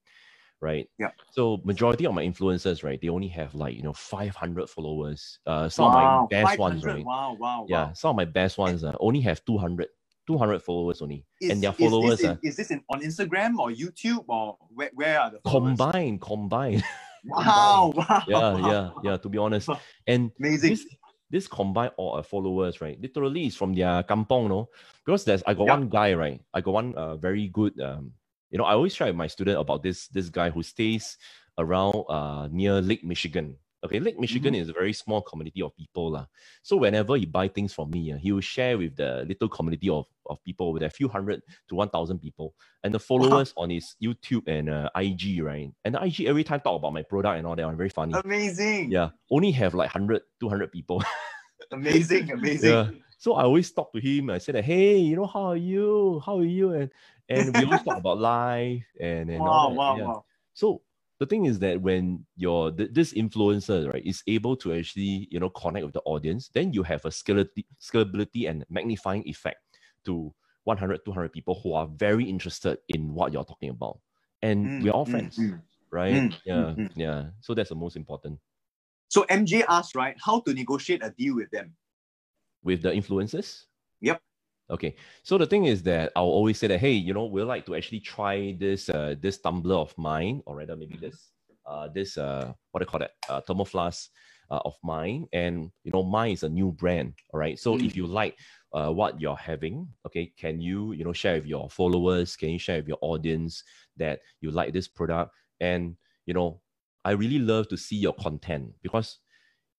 right? 0.60 0.86
Yeah. 0.98 1.12
So 1.32 1.62
majority 1.64 2.04
of 2.04 2.12
my 2.12 2.26
influencers, 2.26 2.84
right, 2.84 3.00
they 3.00 3.08
only 3.08 3.28
have 3.28 3.54
like, 3.54 3.74
you 3.74 3.82
know, 3.82 3.94
500 3.94 4.68
followers. 4.68 5.38
Uh, 5.46 5.70
some 5.70 5.86
wow, 5.86 6.24
of 6.24 6.30
my 6.30 6.42
best 6.42 6.58
ones, 6.58 6.84
right? 6.84 7.06
Wow, 7.06 7.38
wow, 7.40 7.64
Yeah, 7.66 7.86
wow. 7.86 7.92
some 7.94 8.10
of 8.10 8.16
my 8.16 8.26
best 8.26 8.58
ones 8.58 8.84
uh, 8.84 8.92
only 9.00 9.22
have 9.22 9.42
200 9.46 9.88
200 10.26 10.62
followers 10.62 11.00
only. 11.00 11.24
Is, 11.40 11.52
and 11.52 11.62
their 11.62 11.72
followers 11.72 12.12
is 12.12 12.18
this, 12.20 12.28
in, 12.28 12.38
is 12.42 12.56
this 12.56 12.70
in, 12.70 12.84
on 12.90 13.00
Instagram 13.00 13.56
or 13.56 13.70
YouTube 13.70 14.26
or 14.28 14.58
where, 14.74 14.90
where 14.92 15.18
are 15.20 15.30
the 15.30 15.40
followers? 15.40 15.78
Combined, 15.78 16.20
combined. 16.20 16.84
Wow, 17.24 17.92
wow. 17.96 18.22
Yeah, 18.28 18.56
yeah, 18.58 18.90
yeah, 19.02 19.16
to 19.16 19.28
be 19.28 19.38
honest. 19.38 19.68
And 20.06 20.30
amazing. 20.38 20.70
This, 20.70 20.86
this 21.30 21.46
combined 21.46 21.92
all 21.96 22.16
uh, 22.16 22.22
followers, 22.22 22.80
right? 22.80 23.00
Literally 23.00 23.46
is 23.46 23.56
from 23.56 23.72
their 23.72 24.02
kampong, 24.02 24.48
no? 24.48 24.68
Because 25.04 25.24
there's 25.24 25.42
I 25.46 25.54
got 25.54 25.68
one 25.68 25.88
guy, 25.88 26.14
right? 26.14 26.40
I 26.52 26.60
got 26.60 26.74
one 26.74 26.94
uh, 26.94 27.16
very 27.16 27.48
good 27.48 27.78
um, 27.80 28.12
you 28.50 28.58
know, 28.58 28.64
I 28.64 28.72
always 28.72 28.94
try 28.94 29.10
my 29.12 29.26
student 29.26 29.58
about 29.58 29.82
this 29.82 30.08
this 30.08 30.28
guy 30.28 30.50
who 30.50 30.62
stays 30.62 31.16
around 31.58 32.04
uh 32.08 32.48
near 32.50 32.80
Lake 32.80 33.04
Michigan. 33.04 33.56
Okay, 33.82 33.98
Lake 33.98 34.20
Michigan 34.20 34.52
mm-hmm. 34.52 34.62
is 34.62 34.68
a 34.68 34.74
very 34.74 34.92
small 34.92 35.22
community 35.22 35.62
of 35.62 35.74
people. 35.74 36.10
La. 36.10 36.26
So 36.62 36.76
whenever 36.76 37.16
he 37.16 37.24
buy 37.24 37.48
things 37.48 37.72
from 37.72 37.90
me, 37.90 38.12
uh, 38.12 38.18
he 38.18 38.30
will 38.30 38.42
share 38.42 38.76
with 38.76 38.96
the 38.96 39.24
little 39.26 39.48
community 39.48 39.88
of, 39.88 40.06
of 40.26 40.42
people 40.44 40.72
with 40.72 40.82
a 40.82 40.90
few 40.90 41.08
hundred 41.08 41.42
to 41.68 41.74
1,000 41.74 42.18
people. 42.18 42.54
And 42.84 42.92
the 42.92 43.00
followers 43.00 43.54
on 43.56 43.70
his 43.70 43.96
YouTube 44.02 44.46
and 44.46 44.68
uh, 44.68 44.90
IG, 44.94 45.42
right? 45.42 45.72
And 45.84 45.94
the 45.94 46.04
IG 46.04 46.26
every 46.26 46.44
time 46.44 46.60
talk 46.60 46.76
about 46.76 46.92
my 46.92 47.02
product 47.02 47.38
and 47.38 47.46
all 47.46 47.56
that. 47.56 47.64
I'm 47.64 47.76
very 47.76 47.88
funny. 47.88 48.12
Amazing. 48.22 48.90
Yeah, 48.90 49.10
only 49.30 49.50
have 49.52 49.72
like 49.74 49.94
100, 49.94 50.22
200 50.40 50.72
people. 50.72 51.02
amazing, 51.72 52.30
amazing. 52.32 52.70
Yeah. 52.70 52.90
So 53.16 53.34
I 53.34 53.44
always 53.44 53.70
talk 53.70 53.92
to 53.92 54.00
him. 54.00 54.30
I 54.30 54.38
said, 54.38 54.62
hey, 54.62 54.96
you 54.98 55.16
know, 55.16 55.26
how 55.26 55.52
are 55.52 55.56
you? 55.56 56.22
How 56.24 56.38
are 56.38 56.44
you? 56.44 56.72
And 56.72 56.90
and 57.28 57.56
we 57.56 57.64
always 57.64 57.82
talk 57.82 57.98
about 57.98 58.18
life 58.18 58.84
and, 59.00 59.30
and 59.30 59.40
wow, 59.40 59.46
all 59.46 59.70
that. 59.70 59.76
wow, 59.76 59.96
yeah. 59.96 60.04
wow. 60.04 60.24
So 60.52 60.82
the 61.20 61.26
thing 61.26 61.44
is 61.44 61.58
that 61.60 61.80
when 61.80 62.24
your 62.34 62.70
this 62.70 63.12
influencer 63.12 63.92
right 63.92 64.04
is 64.04 64.22
able 64.26 64.56
to 64.56 64.72
actually 64.72 65.28
you 65.30 65.38
know 65.38 65.50
connect 65.50 65.84
with 65.84 65.94
the 65.94 66.00
audience 66.06 66.50
then 66.54 66.72
you 66.72 66.82
have 66.82 67.04
a 67.04 67.10
scalability, 67.10 67.64
scalability 67.80 68.48
and 68.48 68.64
magnifying 68.70 69.22
effect 69.28 69.60
to 70.04 70.34
100 70.64 71.04
200 71.04 71.32
people 71.32 71.60
who 71.62 71.74
are 71.74 71.86
very 71.96 72.24
interested 72.24 72.78
in 72.88 73.14
what 73.14 73.32
you're 73.32 73.44
talking 73.44 73.70
about. 73.70 73.98
And 74.42 74.66
mm, 74.66 74.82
we're 74.82 74.92
all 74.92 75.06
mm, 75.06 75.10
friends 75.10 75.38
mm, 75.38 75.60
right? 75.90 76.14
Mm, 76.14 76.36
yeah 76.44 76.54
mm, 76.54 76.76
mm. 76.76 76.90
yeah. 76.96 77.24
So 77.40 77.54
that's 77.54 77.68
the 77.68 77.74
most 77.76 77.96
important. 77.96 78.38
So 79.08 79.24
mj 79.24 79.64
asked 79.68 79.94
right 79.94 80.16
how 80.24 80.40
to 80.40 80.54
negotiate 80.54 81.02
a 81.04 81.10
deal 81.10 81.36
with 81.36 81.50
them? 81.50 81.76
With 82.62 82.82
the 82.82 82.90
influencers? 82.90 83.64
Yep 84.00 84.20
Okay, 84.70 84.94
so 85.24 85.36
the 85.36 85.46
thing 85.46 85.64
is 85.64 85.82
that 85.82 86.12
I'll 86.14 86.24
always 86.24 86.58
say 86.58 86.68
that 86.68 86.78
hey, 86.78 86.92
you 86.92 87.12
know, 87.12 87.26
we'd 87.26 87.42
like 87.42 87.66
to 87.66 87.74
actually 87.74 88.00
try 88.00 88.54
this 88.58 88.88
uh, 88.88 89.16
this 89.20 89.38
tumbler 89.38 89.74
of 89.74 89.96
mine, 89.98 90.42
or 90.46 90.56
rather 90.56 90.76
maybe 90.76 90.96
this 90.96 91.32
uh, 91.66 91.88
this 91.88 92.16
uh, 92.16 92.52
what 92.70 92.78
do 92.78 92.84
you 92.84 92.86
call 92.86 93.00
that 93.00 93.12
uh, 93.28 93.40
thermoflask 93.40 94.08
uh, 94.48 94.60
of 94.64 94.76
mine, 94.84 95.26
and 95.32 95.72
you 95.82 95.90
know, 95.92 96.04
mine 96.04 96.32
is 96.32 96.44
a 96.44 96.48
new 96.48 96.70
brand. 96.70 97.14
All 97.34 97.40
right, 97.40 97.58
so 97.58 97.76
mm. 97.76 97.84
if 97.84 97.96
you 97.96 98.06
like 98.06 98.38
uh, 98.72 98.90
what 98.90 99.20
you're 99.20 99.36
having, 99.36 99.88
okay, 100.06 100.32
can 100.38 100.60
you 100.60 100.92
you 100.92 101.04
know 101.04 101.12
share 101.12 101.34
with 101.34 101.46
your 101.46 101.68
followers? 101.68 102.36
Can 102.36 102.50
you 102.50 102.58
share 102.58 102.76
with 102.76 102.88
your 102.88 102.98
audience 103.00 103.64
that 103.96 104.20
you 104.40 104.52
like 104.52 104.72
this 104.72 104.86
product? 104.86 105.34
And 105.58 105.96
you 106.26 106.34
know, 106.34 106.60
I 107.04 107.10
really 107.12 107.40
love 107.40 107.66
to 107.68 107.76
see 107.76 107.96
your 107.96 108.14
content 108.14 108.72
because 108.82 109.18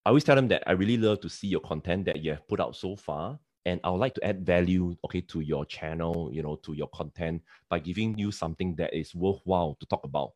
I 0.06 0.10
always 0.10 0.26
tell 0.26 0.36
them 0.36 0.50
that 0.50 0.64
I 0.68 0.74
really 0.74 0.98
love 0.98 1.22
to 1.22 1.30
see 1.30 1.48
your 1.48 1.62
content 1.62 2.06
that 2.06 2.20
you 2.22 2.32
have 2.32 2.46
put 2.50 2.60
out 2.60 2.76
so 2.76 2.98
far 2.98 3.40
and 3.66 3.80
I 3.84 3.90
would 3.90 4.00
like 4.00 4.16
to 4.16 4.26
add 4.26 4.46
value, 4.46 4.96
okay, 5.06 5.22
to 5.22 5.42
your 5.42 5.66
channel, 5.66 6.30
you 6.34 6.42
know, 6.42 6.56
to 6.64 6.74
your 6.74 6.88
content 6.90 7.42
by 7.70 7.80
giving 7.80 8.18
you 8.18 8.32
something 8.32 8.76
that 8.76 8.94
is 8.94 9.14
worthwhile 9.14 9.78
to 9.80 9.86
talk 9.86 10.04
about, 10.04 10.34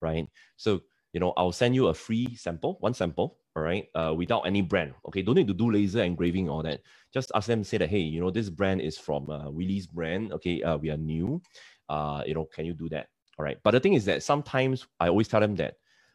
right? 0.00 0.28
So, 0.56 0.80
you 1.12 1.20
know, 1.20 1.32
I'll 1.36 1.52
send 1.52 1.74
you 1.74 1.88
a 1.88 1.94
free 1.94 2.34
sample, 2.34 2.76
one 2.80 2.94
sample, 2.94 3.38
all 3.54 3.62
right, 3.62 3.86
uh, 3.94 4.12
without 4.16 4.42
any 4.42 4.62
brand, 4.62 4.94
okay? 5.06 5.22
Don't 5.22 5.36
need 5.36 5.46
to 5.48 5.54
do 5.54 5.70
laser 5.70 6.02
engraving 6.02 6.48
all 6.48 6.62
that. 6.64 6.80
Just 7.12 7.30
ask 7.34 7.46
them, 7.46 7.62
say 7.62 7.78
that, 7.78 7.88
hey, 7.88 8.00
you 8.00 8.20
know, 8.20 8.30
this 8.30 8.50
brand 8.50 8.80
is 8.80 8.98
from 8.98 9.30
uh, 9.30 9.48
Willie's 9.50 9.86
brand, 9.86 10.32
okay? 10.32 10.60
Uh, 10.62 10.76
we 10.76 10.90
are 10.90 10.96
new, 10.96 11.40
uh, 11.88 12.24
you 12.26 12.34
know, 12.34 12.44
can 12.44 12.66
you 12.66 12.74
do 12.74 12.88
that? 12.88 13.06
All 13.38 13.44
right. 13.44 13.58
But 13.62 13.72
the 13.72 13.80
thing 13.80 13.94
is 13.94 14.04
that 14.06 14.22
sometimes 14.22 14.86
I 15.00 15.08
always 15.08 15.28
tell 15.28 15.40
them 15.40 15.56
that 15.56 15.74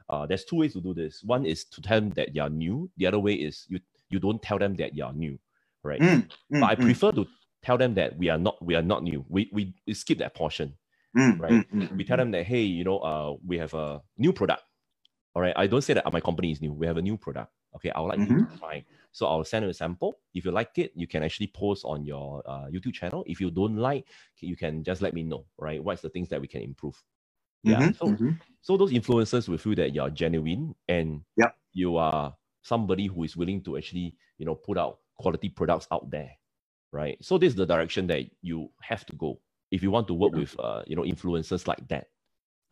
uh, 0.10 0.26
there's 0.26 0.46
two 0.46 0.58
ways 0.58 0.74
to 0.74 0.82
do 0.82 0.94
this. 0.94 1.24
One 1.24 1.46
is 1.46 1.66
to 1.66 1.82
tell 1.82 2.00
them 2.00 2.10
that 2.12 2.36
you're 2.36 2.50
new. 2.50 2.90
The 2.98 3.08
other 3.08 3.20
way 3.20 3.34
is 3.34 3.66
you 3.70 3.80
you 4.10 4.20
don't 4.20 4.42
tell 4.42 4.58
them 4.58 4.76
that 4.78 4.96
you're 4.96 5.14
new 5.14 5.38
right? 5.84 6.00
Mm, 6.00 6.30
mm, 6.54 6.60
but 6.60 6.70
I 6.70 6.76
mm. 6.76 6.82
prefer 6.82 7.12
to 7.12 7.26
tell 7.64 7.78
them 7.78 7.96
that 7.96 8.18
we 8.18 8.30
are 8.30 8.38
not 8.38 8.64
we 8.64 8.76
are 8.76 8.82
not 8.82 9.04
new. 9.04 9.26
We 9.28 9.50
we, 9.54 9.74
we 9.86 9.94
skip 9.94 10.20
that 10.20 10.36
portion, 10.36 10.76
mm, 11.18 11.40
right? 11.40 11.72
Mm, 11.72 11.96
we 11.96 12.04
tell 12.04 12.18
them 12.18 12.32
that 12.32 12.46
hey, 12.46 12.64
you 12.64 12.84
know, 12.84 13.00
uh, 13.00 13.36
we 13.46 13.58
have 13.58 13.74
a 13.74 14.02
new 14.18 14.34
product. 14.34 14.64
All 15.36 15.42
right, 15.42 15.54
I 15.56 15.68
don't 15.68 15.82
say 15.82 15.94
that 15.94 16.12
my 16.12 16.20
company 16.20 16.52
is 16.52 16.62
new. 16.62 16.74
We 16.74 16.88
have 16.88 16.98
a 16.98 17.02
new 17.02 17.18
product. 17.18 17.52
Okay, 17.76 17.92
I 17.92 18.00
would 18.00 18.10
like 18.10 18.20
mm-hmm. 18.20 18.40
you 18.40 18.46
to 18.46 18.58
try. 18.58 18.84
So 19.12 19.28
I'll 19.28 19.44
send 19.44 19.64
you 19.64 19.70
a 19.70 19.74
sample. 19.74 20.16
If 20.34 20.46
you 20.46 20.52
like 20.52 20.78
it, 20.78 20.92
you 20.96 21.08
can 21.08 21.24
actually 21.24 21.48
post 21.48 21.86
on 21.86 22.04
your 22.04 22.42
uh, 22.48 22.66
YouTube 22.66 22.94
channel. 22.94 23.24
If 23.28 23.40
you 23.40 23.52
don't 23.52 23.78
like, 23.78 24.06
you 24.40 24.56
can 24.56 24.84
just 24.84 25.02
let 25.02 25.14
me 25.14 25.24
know. 25.24 25.46
Right? 25.58 25.84
What's 25.84 26.02
the 26.02 26.10
things 26.10 26.30
that 26.30 26.42
we 26.42 26.48
can 26.48 26.62
improve? 26.62 27.02
Yeah. 27.64 27.80
Mm-hmm, 27.80 27.92
so, 27.92 28.06
mm-hmm. 28.06 28.30
so 28.62 28.78
those 28.78 28.92
influencers 28.92 29.48
will 29.48 29.58
feel 29.58 29.76
that 29.76 29.94
you're 29.94 30.10
genuine 30.10 30.74
and 30.88 31.22
yep. 31.36 31.56
you 31.74 31.98
are 31.98 32.34
somebody 32.62 33.08
who 33.08 33.24
is 33.24 33.36
willing 33.36 33.62
to 33.64 33.78
actually, 33.78 34.16
you 34.38 34.46
know, 34.46 34.56
put 34.56 34.78
out 34.78 35.00
quality 35.20 35.50
products 35.50 35.88
out 35.92 36.10
there, 36.10 36.32
right? 36.92 37.18
So 37.22 37.38
this 37.38 37.50
is 37.50 37.56
the 37.56 37.66
direction 37.66 38.08
that 38.08 38.24
you 38.42 38.70
have 38.82 39.06
to 39.08 39.16
go, 39.16 39.40
if 39.72 39.84
you 39.84 39.92
want 39.92 40.08
to 40.08 40.14
work 40.14 40.34
with 40.34 40.58
uh, 40.60 40.82
you 40.88 40.96
know 40.96 41.04
influencers 41.04 41.68
like 41.68 41.86
that. 41.90 42.08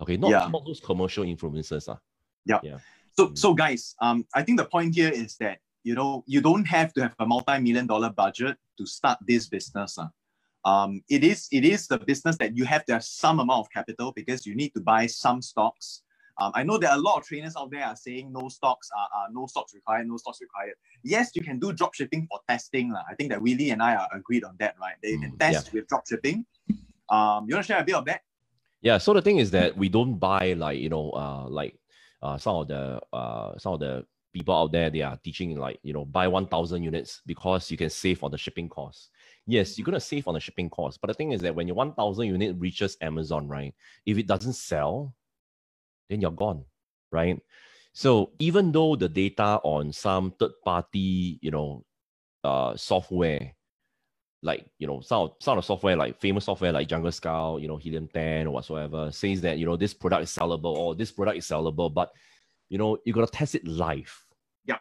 Okay, 0.01 0.17
not, 0.17 0.29
Yeah. 0.31 0.47
not 0.47 0.65
those 0.65 0.79
commercial 0.79 1.23
influencers. 1.25 1.89
Uh. 1.89 1.97
Yeah. 2.45 2.59
Yeah. 2.63 2.79
So, 3.17 3.27
Mm. 3.27 3.37
so 3.37 3.53
guys, 3.53 3.95
um, 3.99 4.25
I 4.33 4.43
think 4.43 4.57
the 4.59 4.65
point 4.65 4.95
here 4.95 5.09
is 5.09 5.37
that 5.37 5.59
you 5.83 5.95
know 5.95 6.23
you 6.27 6.41
don't 6.41 6.65
have 6.65 6.93
to 6.93 7.01
have 7.03 7.15
a 7.19 7.25
multi-million 7.25 7.87
dollar 7.87 8.11
budget 8.11 8.57
to 8.77 8.85
start 8.85 9.17
this 9.27 9.47
business. 9.49 9.97
Uh. 9.97 10.07
Um, 10.65 11.01
it 11.09 11.23
is 11.23 11.47
it 11.51 11.63
is 11.65 11.87
the 11.87 11.97
business 11.99 12.37
that 12.37 12.55
you 12.57 12.65
have 12.65 12.83
to 12.85 12.93
have 12.93 13.03
some 13.03 13.39
amount 13.39 13.61
of 13.65 13.69
capital 13.71 14.11
because 14.11 14.45
you 14.47 14.55
need 14.55 14.71
to 14.75 14.81
buy 14.81 15.07
some 15.07 15.41
stocks. 15.41 16.03
Um, 16.39 16.51
I 16.53 16.63
know 16.63 16.77
there 16.77 16.91
are 16.91 16.97
a 16.97 17.01
lot 17.01 17.17
of 17.17 17.25
trainers 17.25 17.55
out 17.57 17.71
there 17.71 17.83
are 17.83 17.95
saying 17.95 18.31
no 18.31 18.47
stocks 18.49 18.89
are, 18.95 19.09
are 19.19 19.27
no 19.31 19.47
stocks 19.47 19.73
required, 19.73 20.07
no 20.07 20.17
stocks 20.17 20.39
required. 20.41 20.75
Yes, 21.03 21.31
you 21.35 21.41
can 21.41 21.57
do 21.59 21.73
drop 21.73 21.95
shipping 21.95 22.27
for 22.29 22.39
testing. 22.47 22.91
lah. 22.91 23.03
I 23.09 23.15
think 23.15 23.31
that 23.31 23.41
Willie 23.41 23.71
and 23.71 23.81
I 23.81 23.95
are 23.95 24.09
agreed 24.13 24.43
on 24.43 24.55
that, 24.59 24.75
right? 24.79 24.95
That 25.01 25.09
you 25.09 25.19
can 25.19 25.31
Mm, 25.31 25.39
test 25.39 25.73
with 25.73 25.87
drop 25.87 26.07
shipping. 26.07 26.45
Um, 27.09 27.45
you 27.47 27.55
want 27.55 27.65
to 27.65 27.73
share 27.73 27.81
a 27.81 27.83
bit 27.83 27.95
of 27.95 28.05
that? 28.05 28.21
Yeah. 28.81 28.97
So 28.99 29.13
the 29.13 29.21
thing 29.21 29.37
is 29.37 29.51
that 29.51 29.75
we 29.75 29.89
don't 29.89 30.17
buy 30.19 30.53
like 30.53 30.79
you 30.79 30.89
know 30.89 31.09
uh 31.11 31.47
like 31.49 31.79
uh 32.21 32.37
some 32.37 32.55
of 32.57 32.67
the 32.67 33.01
uh 33.13 33.57
some 33.57 33.73
of 33.73 33.79
the 33.79 34.05
people 34.33 34.53
out 34.55 34.71
there 34.71 34.89
they 34.91 35.01
are 35.01 35.17
teaching 35.23 35.57
like 35.57 35.79
you 35.81 35.93
know 35.93 36.05
buy 36.05 36.27
one 36.27 36.47
thousand 36.47 36.83
units 36.83 37.21
because 37.25 37.71
you 37.71 37.77
can 37.77 37.89
save 37.89 38.23
on 38.23 38.29
the 38.31 38.37
shipping 38.37 38.69
cost. 38.69 39.09
Yes, 39.47 39.77
you're 39.77 39.85
gonna 39.85 39.99
save 39.99 40.27
on 40.27 40.35
the 40.35 40.39
shipping 40.39 40.69
cost, 40.69 40.99
but 41.01 41.07
the 41.07 41.13
thing 41.15 41.31
is 41.31 41.41
that 41.41 41.55
when 41.55 41.67
your 41.67 41.75
one 41.75 41.93
thousand 41.93 42.27
unit 42.27 42.55
reaches 42.59 42.97
Amazon, 43.01 43.47
right? 43.47 43.73
If 44.05 44.17
it 44.17 44.27
doesn't 44.27 44.53
sell, 44.53 45.15
then 46.09 46.21
you're 46.21 46.31
gone, 46.31 46.63
right? 47.11 47.39
So 47.93 48.31
even 48.39 48.71
though 48.71 48.95
the 48.95 49.09
data 49.09 49.59
on 49.63 49.91
some 49.91 50.31
third 50.39 50.51
party, 50.63 51.39
you 51.41 51.51
know, 51.51 51.83
uh 52.43 52.75
software 52.77 53.53
like 54.43 54.63
you 54.77 54.85
know 54.85 55.01
some 55.01 55.23
of, 55.23 55.31
some 55.41 55.57
of 55.57 55.65
software 55.65 55.95
like 55.95 56.21
famous 56.21 56.45
software 56.45 56.71
like 56.71 56.87
Jungle 56.87 57.11
Scout, 57.11 57.59
you 57.61 57.67
know 57.67 57.77
Helium 57.77 58.07
10 58.13 58.45
or 58.47 58.51
whatsoever 58.51 59.11
says 59.11 59.41
that 59.41 59.57
you 59.57 59.65
know 59.65 59.75
this 59.75 59.93
product 59.95 60.23
is 60.23 60.29
sellable 60.29 60.75
or 60.77 60.93
this 60.95 61.11
product 61.11 61.37
is 61.39 61.45
sellable, 61.47 61.91
but 61.91 62.11
you 62.69 62.77
know 62.77 62.97
you 63.05 63.13
gotta 63.13 63.25
test 63.31 63.55
it 63.55 63.65
live. 63.67 64.13
Yeah. 64.65 64.77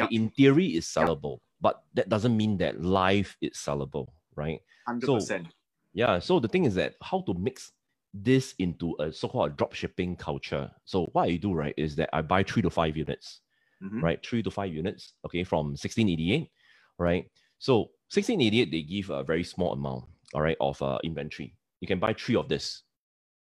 Okay, 0.00 0.08
Yeah. 0.10 0.18
in 0.18 0.30
theory 0.30 0.68
it's 0.68 0.96
Yeah. 0.96 1.04
sellable, 1.04 1.40
but 1.60 1.84
that 1.92 2.08
doesn't 2.08 2.34
mean 2.34 2.56
that 2.58 2.80
live 2.80 3.36
is 3.42 3.52
sellable, 3.52 4.08
right? 4.34 4.60
Hundred 4.86 5.06
So- 5.06 5.14
percent. 5.16 5.48
Yeah. 5.92 6.18
So 6.20 6.40
the 6.40 6.48
thing 6.48 6.64
is 6.64 6.74
that 6.76 6.94
how 7.02 7.20
to 7.20 7.34
mix 7.34 7.72
this 8.14 8.54
into 8.60 8.96
a 9.00 9.12
so-called 9.12 9.58
drop 9.58 9.74
shipping 9.74 10.16
culture. 10.16 10.70
So 10.86 11.06
what 11.14 11.28
I 11.30 11.36
do 11.36 11.54
right 11.54 11.74
is 11.78 11.96
that 11.96 12.10
I 12.14 12.22
buy 12.22 12.44
three 12.44 12.62
to 12.62 12.70
five 12.70 12.96
units 12.96 13.40
Mhm. 13.82 14.02
right? 14.02 14.26
Three 14.26 14.42
to 14.44 14.52
five 14.52 14.74
units, 14.74 15.14
okay, 15.26 15.44
from 15.44 15.76
1688, 15.76 16.50
right? 16.98 17.30
So 17.60 17.92
1688, 18.10 18.70
they 18.72 18.82
give 18.82 19.10
a 19.10 19.24
very 19.24 19.44
small 19.44 19.74
amount, 19.74 20.06
all 20.34 20.42
right, 20.42 20.58
of 20.60 20.80
uh, 20.82 20.98
inventory. 21.04 21.56
You 21.80 21.88
can 21.88 22.00
buy 22.00 22.14
three 22.14 22.36
of 22.36 22.48
this, 22.48 22.82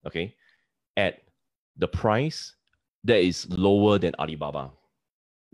okay, 0.06 0.37
at 0.97 1.23
the 1.78 1.88
price 1.88 2.54
that 3.04 3.18
is 3.18 3.49
lower 3.50 3.99
than 3.99 4.14
Alibaba, 4.18 4.73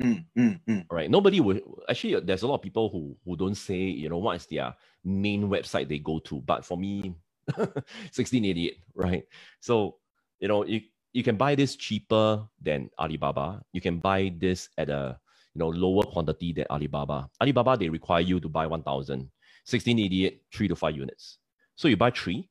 Mm, 0.03 0.27
mm, 0.39 0.61
mm. 0.69 0.87
all 0.91 0.97
right? 0.97 1.11
Nobody 1.11 1.41
will, 1.41 1.61
actually, 1.89 2.21
there's 2.21 2.43
a 2.43 2.49
lot 2.49 2.57
of 2.57 2.63
people 2.63 2.89
who, 2.91 3.17
who 3.25 3.37
don't 3.37 3.55
say, 3.57 3.77
you 3.79 4.09
know, 4.09 4.19
what 4.19 4.37
is 4.37 4.47
their 4.47 4.75
main 5.05 5.49
website 5.49 5.89
they 5.89 5.99
go 6.01 6.19
to. 6.21 6.41
But 6.43 6.65
for 6.65 6.79
me, 6.79 7.15
1688, 7.57 8.79
right? 8.95 9.25
So, 9.61 9.97
you 10.39 10.49
know, 10.49 10.65
you, 10.65 10.83
you 11.13 11.23
can 11.23 11.37
buy 11.37 11.55
this 11.55 11.77
cheaper 11.77 12.47
than 12.61 12.91
Alibaba. 12.99 13.63
You 13.73 13.81
can 13.81 13.99
buy 13.99 14.33
this 14.39 14.69
at 14.79 14.91
a 14.91 15.19
you 15.55 15.59
know 15.59 15.69
lower 15.69 16.05
quantity 16.05 16.53
than 16.53 16.67
Alibaba. 16.71 17.29
Alibaba 17.41 17.77
they 17.77 17.89
require 17.89 18.21
you 18.21 18.41
to 18.41 18.49
buy 18.49 18.67
1,000. 18.67 19.31
1688, 19.67 20.43
three 20.53 20.69
to 20.69 20.77
five 20.77 20.97
units. 20.97 21.39
So 21.77 21.89
you 21.89 21.97
buy 21.97 22.11
three, 22.11 22.49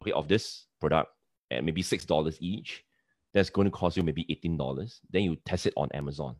okay, 0.00 0.12
of 0.12 0.28
this 0.28 0.66
product 0.80 1.10
at 1.50 1.64
maybe 1.64 1.82
six 1.82 2.04
dollars 2.04 2.36
each. 2.40 2.84
That's 3.34 3.50
going 3.50 3.66
to 3.66 3.70
cost 3.70 3.96
you 3.96 4.02
maybe 4.02 4.26
eighteen 4.28 4.56
dollars. 4.56 5.00
Then 5.10 5.22
you 5.22 5.36
test 5.44 5.66
it 5.66 5.74
on 5.76 5.88
Amazon, 5.92 6.36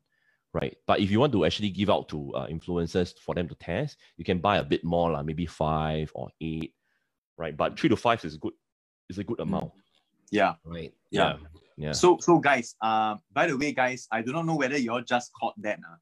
right? 0.53 0.77
But 0.87 1.01
if 1.01 1.11
you 1.11 1.21
want 1.21 1.33
to 1.33 1.45
actually 1.45 1.71
give 1.71 1.91
out 1.91 2.09
to 2.11 2.33
uh, 2.35 2.47
influencers 2.47 3.15
for 3.19 3.35
them 3.35 3.49
to 3.49 3.55
test, 3.55 3.99
you 4.17 4.25
can 4.25 4.39
buy 4.39 4.59
a 4.59 4.65
bit 4.65 4.85
more, 4.85 5.13
like 5.13 5.25
maybe 5.25 5.47
five 5.47 6.11
or 6.15 6.31
eight, 6.41 6.75
right? 7.39 7.57
But 7.57 7.79
three 7.79 7.89
to 7.89 7.97
five 7.97 8.23
is 8.25 8.35
a 8.35 8.39
good. 8.39 8.53
Is 9.09 9.17
a 9.17 9.25
good 9.25 9.41
amount, 9.41 9.71
Yeah. 10.31 10.57
right? 10.67 10.93
Yeah. 11.11 11.37
yeah. 11.79 11.93
So, 11.93 12.19
so 12.21 12.39
guys, 12.39 12.75
uh, 12.83 13.17
by 13.33 13.47
the 13.47 13.57
way, 13.57 13.73
guys, 13.73 14.07
I 14.13 14.21
do 14.21 14.33
not 14.33 14.45
know 14.45 14.55
whether 14.55 14.77
you 14.77 14.93
all 14.93 15.01
just 15.01 15.31
caught 15.33 15.55
that. 15.63 15.79
Uh. 15.79 15.97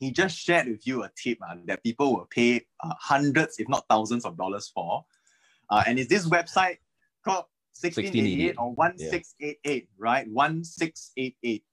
He 0.00 0.10
just 0.10 0.38
shared 0.38 0.66
with 0.68 0.86
you 0.86 1.02
a 1.02 1.10
tip 1.22 1.36
uh, 1.46 1.56
that 1.66 1.82
people 1.82 2.14
will 2.14 2.26
pay 2.30 2.64
uh, 2.82 2.94
hundreds, 2.98 3.58
if 3.58 3.68
not 3.68 3.84
thousands 3.90 4.24
of 4.24 4.38
dollars 4.38 4.70
for. 4.74 5.04
Uh, 5.68 5.82
and 5.86 5.98
it's 5.98 6.08
this 6.08 6.26
website 6.26 6.78
called 7.22 7.44
1688 7.80 8.54
or 8.56 8.72
1688, 8.74 9.88
right? 9.98 10.26
1688. 10.30 11.64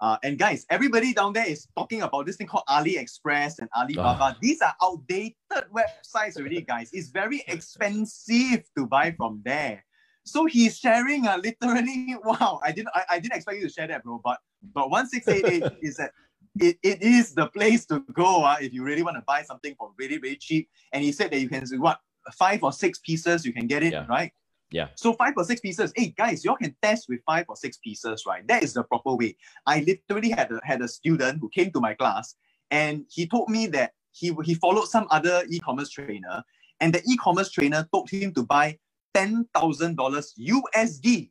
Uh, 0.00 0.16
and 0.22 0.38
guys, 0.38 0.64
everybody 0.70 1.12
down 1.12 1.32
there 1.32 1.46
is 1.46 1.66
talking 1.76 2.02
about 2.02 2.24
this 2.26 2.36
thing 2.36 2.46
called 2.46 2.64
AliExpress 2.68 3.58
and 3.58 3.68
Alibaba. 3.76 4.36
These 4.40 4.60
are 4.60 4.74
outdated 4.82 5.34
websites 5.74 6.36
already, 6.36 6.62
guys. 6.62 6.90
It's 6.92 7.08
very 7.08 7.42
expensive 7.48 8.62
to 8.76 8.86
buy 8.86 9.12
from 9.16 9.42
there. 9.44 9.84
So 10.24 10.46
he's 10.46 10.78
sharing 10.78 11.26
uh, 11.26 11.38
literally, 11.38 12.16
wow, 12.24 12.60
I 12.62 12.70
didn't 12.70 12.90
I, 12.94 13.02
I 13.12 13.18
didn't 13.18 13.36
expect 13.36 13.58
you 13.58 13.66
to 13.66 13.72
share 13.72 13.88
that, 13.88 14.04
bro. 14.04 14.20
But 14.22 14.38
but 14.74 14.90
1688 14.90 15.78
is 15.82 15.96
that 15.96 16.12
it, 16.60 16.78
it 16.82 17.02
is 17.02 17.34
the 17.34 17.46
place 17.48 17.86
to 17.86 18.00
go 18.12 18.44
uh, 18.44 18.56
if 18.60 18.72
you 18.72 18.84
really 18.84 19.02
want 19.02 19.16
to 19.16 19.22
buy 19.26 19.42
something 19.42 19.74
for 19.78 19.90
really, 19.98 20.18
really 20.18 20.36
cheap. 20.36 20.68
And 20.92 21.02
he 21.02 21.12
said 21.12 21.30
that 21.32 21.40
you 21.40 21.48
can 21.48 21.66
what 21.80 21.98
five 22.34 22.62
or 22.62 22.72
six 22.72 22.98
pieces, 22.98 23.44
you 23.44 23.52
can 23.52 23.66
get 23.66 23.82
it, 23.82 23.92
Yeah. 23.92 24.06
right? 24.08 24.32
Yeah. 24.70 24.88
So 24.96 25.14
five 25.14 25.34
or 25.36 25.44
six 25.44 25.60
pieces. 25.60 25.92
Hey 25.96 26.14
guys, 26.16 26.44
y'all 26.44 26.56
can 26.56 26.74
test 26.82 27.06
with 27.08 27.20
five 27.24 27.46
or 27.48 27.56
six 27.56 27.78
pieces, 27.78 28.24
right? 28.26 28.46
That 28.48 28.62
is 28.62 28.74
the 28.74 28.82
proper 28.82 29.14
way. 29.14 29.36
I 29.66 29.80
literally 29.80 30.30
had 30.30 30.52
a, 30.52 30.60
had 30.62 30.82
a 30.82 30.88
student 30.88 31.38
who 31.40 31.48
came 31.48 31.70
to 31.72 31.80
my 31.80 31.94
class 31.94 32.34
and 32.70 33.04
he 33.08 33.26
told 33.26 33.48
me 33.48 33.66
that 33.68 33.92
he 34.12 34.34
he 34.44 34.54
followed 34.54 34.88
some 34.88 35.06
other 35.10 35.44
e-commerce 35.48 35.90
trainer 35.90 36.42
and 36.80 36.92
the 36.92 37.02
e-commerce 37.08 37.50
trainer 37.50 37.88
told 37.92 38.10
him 38.10 38.32
to 38.34 38.42
buy 38.42 38.78
ten 39.14 39.46
thousand 39.54 39.96
dollars 39.96 40.34
USD 40.38 41.30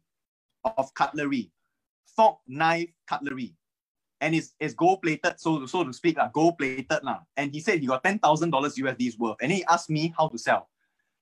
of 0.77 0.94
cutlery, 0.94 1.51
fork, 2.15 2.39
knife, 2.48 2.89
cutlery, 3.08 3.56
and 4.20 4.36
it's, 4.36 4.53
it's 4.60 4.74
gold 4.74 5.01
plated, 5.01 5.39
so 5.39 5.65
so 5.65 5.84
to 5.84 5.94
speak, 5.94 6.17
lah, 6.17 6.29
gold 6.34 6.58
plated 6.58 7.03
lah. 7.03 7.20
And 7.36 7.53
he 7.53 7.60
said 7.60 7.79
he 7.79 7.88
got 7.88 8.03
ten 8.03 8.20
thousand 8.20 8.50
dollars 8.50 8.75
USD's 8.75 9.17
worth, 9.17 9.38
and 9.41 9.51
he 9.51 9.63
asked 9.65 9.89
me 9.89 10.13
how 10.17 10.27
to 10.27 10.38
sell. 10.38 10.70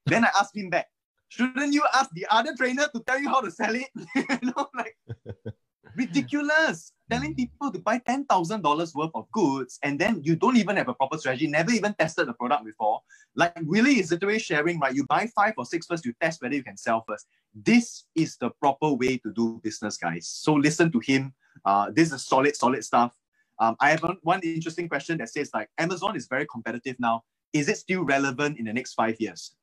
Then 0.06 0.24
I 0.24 0.30
asked 0.40 0.56
him 0.56 0.70
back, 0.70 0.88
shouldn't 1.30 1.74
you 1.74 1.84
ask 1.94 2.10
the 2.12 2.26
other 2.30 2.56
trainer 2.56 2.88
to 2.94 3.02
tell 3.06 3.20
you 3.20 3.30
how 3.30 3.42
to 3.42 3.52
sell 3.52 3.76
it? 3.76 3.90
you 4.16 4.26
know, 4.42 4.68
like 4.76 4.96
ridiculous. 5.96 6.92
Telling 7.10 7.36
people 7.36 7.72
to 7.72 7.78
buy 7.78 8.00
ten 8.00 8.26
thousand 8.26 8.64
dollars 8.64 8.96
worth 8.96 9.12
of 9.14 9.32
goods, 9.32 9.78
and 9.84 10.00
then 10.00 10.22
you 10.24 10.36
don't 10.36 10.58
even 10.58 10.76
have 10.76 10.88
a 10.88 10.94
proper 10.96 11.20
strategy, 11.20 11.46
never 11.46 11.72
even 11.72 11.94
tested 11.94 12.28
the 12.28 12.34
product 12.34 12.66
before. 12.66 13.02
Like 13.36 13.54
really 13.64 14.00
is 14.00 14.10
literally 14.10 14.40
sharing, 14.40 14.80
right? 14.80 14.96
You 14.96 15.06
buy 15.06 15.28
five 15.36 15.54
or 15.58 15.66
six 15.66 15.86
first, 15.86 16.04
you 16.04 16.14
test 16.20 16.42
whether 16.42 16.56
you 16.56 16.64
can 16.64 16.78
sell 16.78 17.04
first. 17.08 17.28
This 17.54 18.06
is 18.16 18.38
the 18.38 18.50
proper 18.60 18.94
way 18.94 19.18
to 19.20 19.32
do 19.34 19.62
business, 19.64 19.98
guys. 19.98 20.28
So 20.28 20.54
listen 20.56 20.92
to 20.94 21.00
him. 21.00 21.34
Uh, 21.64 21.92
this 21.94 22.12
is 22.12 22.26
solid, 22.26 22.56
solid 22.56 22.84
stuff. 22.84 23.14
Um, 23.60 23.76
I 23.80 23.92
have 23.92 24.02
one, 24.02 24.18
one 24.24 24.42
interesting 24.42 24.90
question 24.90 25.20
that 25.20 25.30
says 25.30 25.52
like 25.54 25.70
Amazon 25.78 26.16
is 26.16 26.28
very 26.28 26.48
competitive 26.52 26.96
now. 27.00 27.24
Is 27.54 27.70
it 27.70 27.78
still 27.78 28.04
relevant 28.04 28.58
in 28.58 28.66
the 28.66 28.74
next 28.74 28.96
five 28.96 29.16
years? 29.20 29.56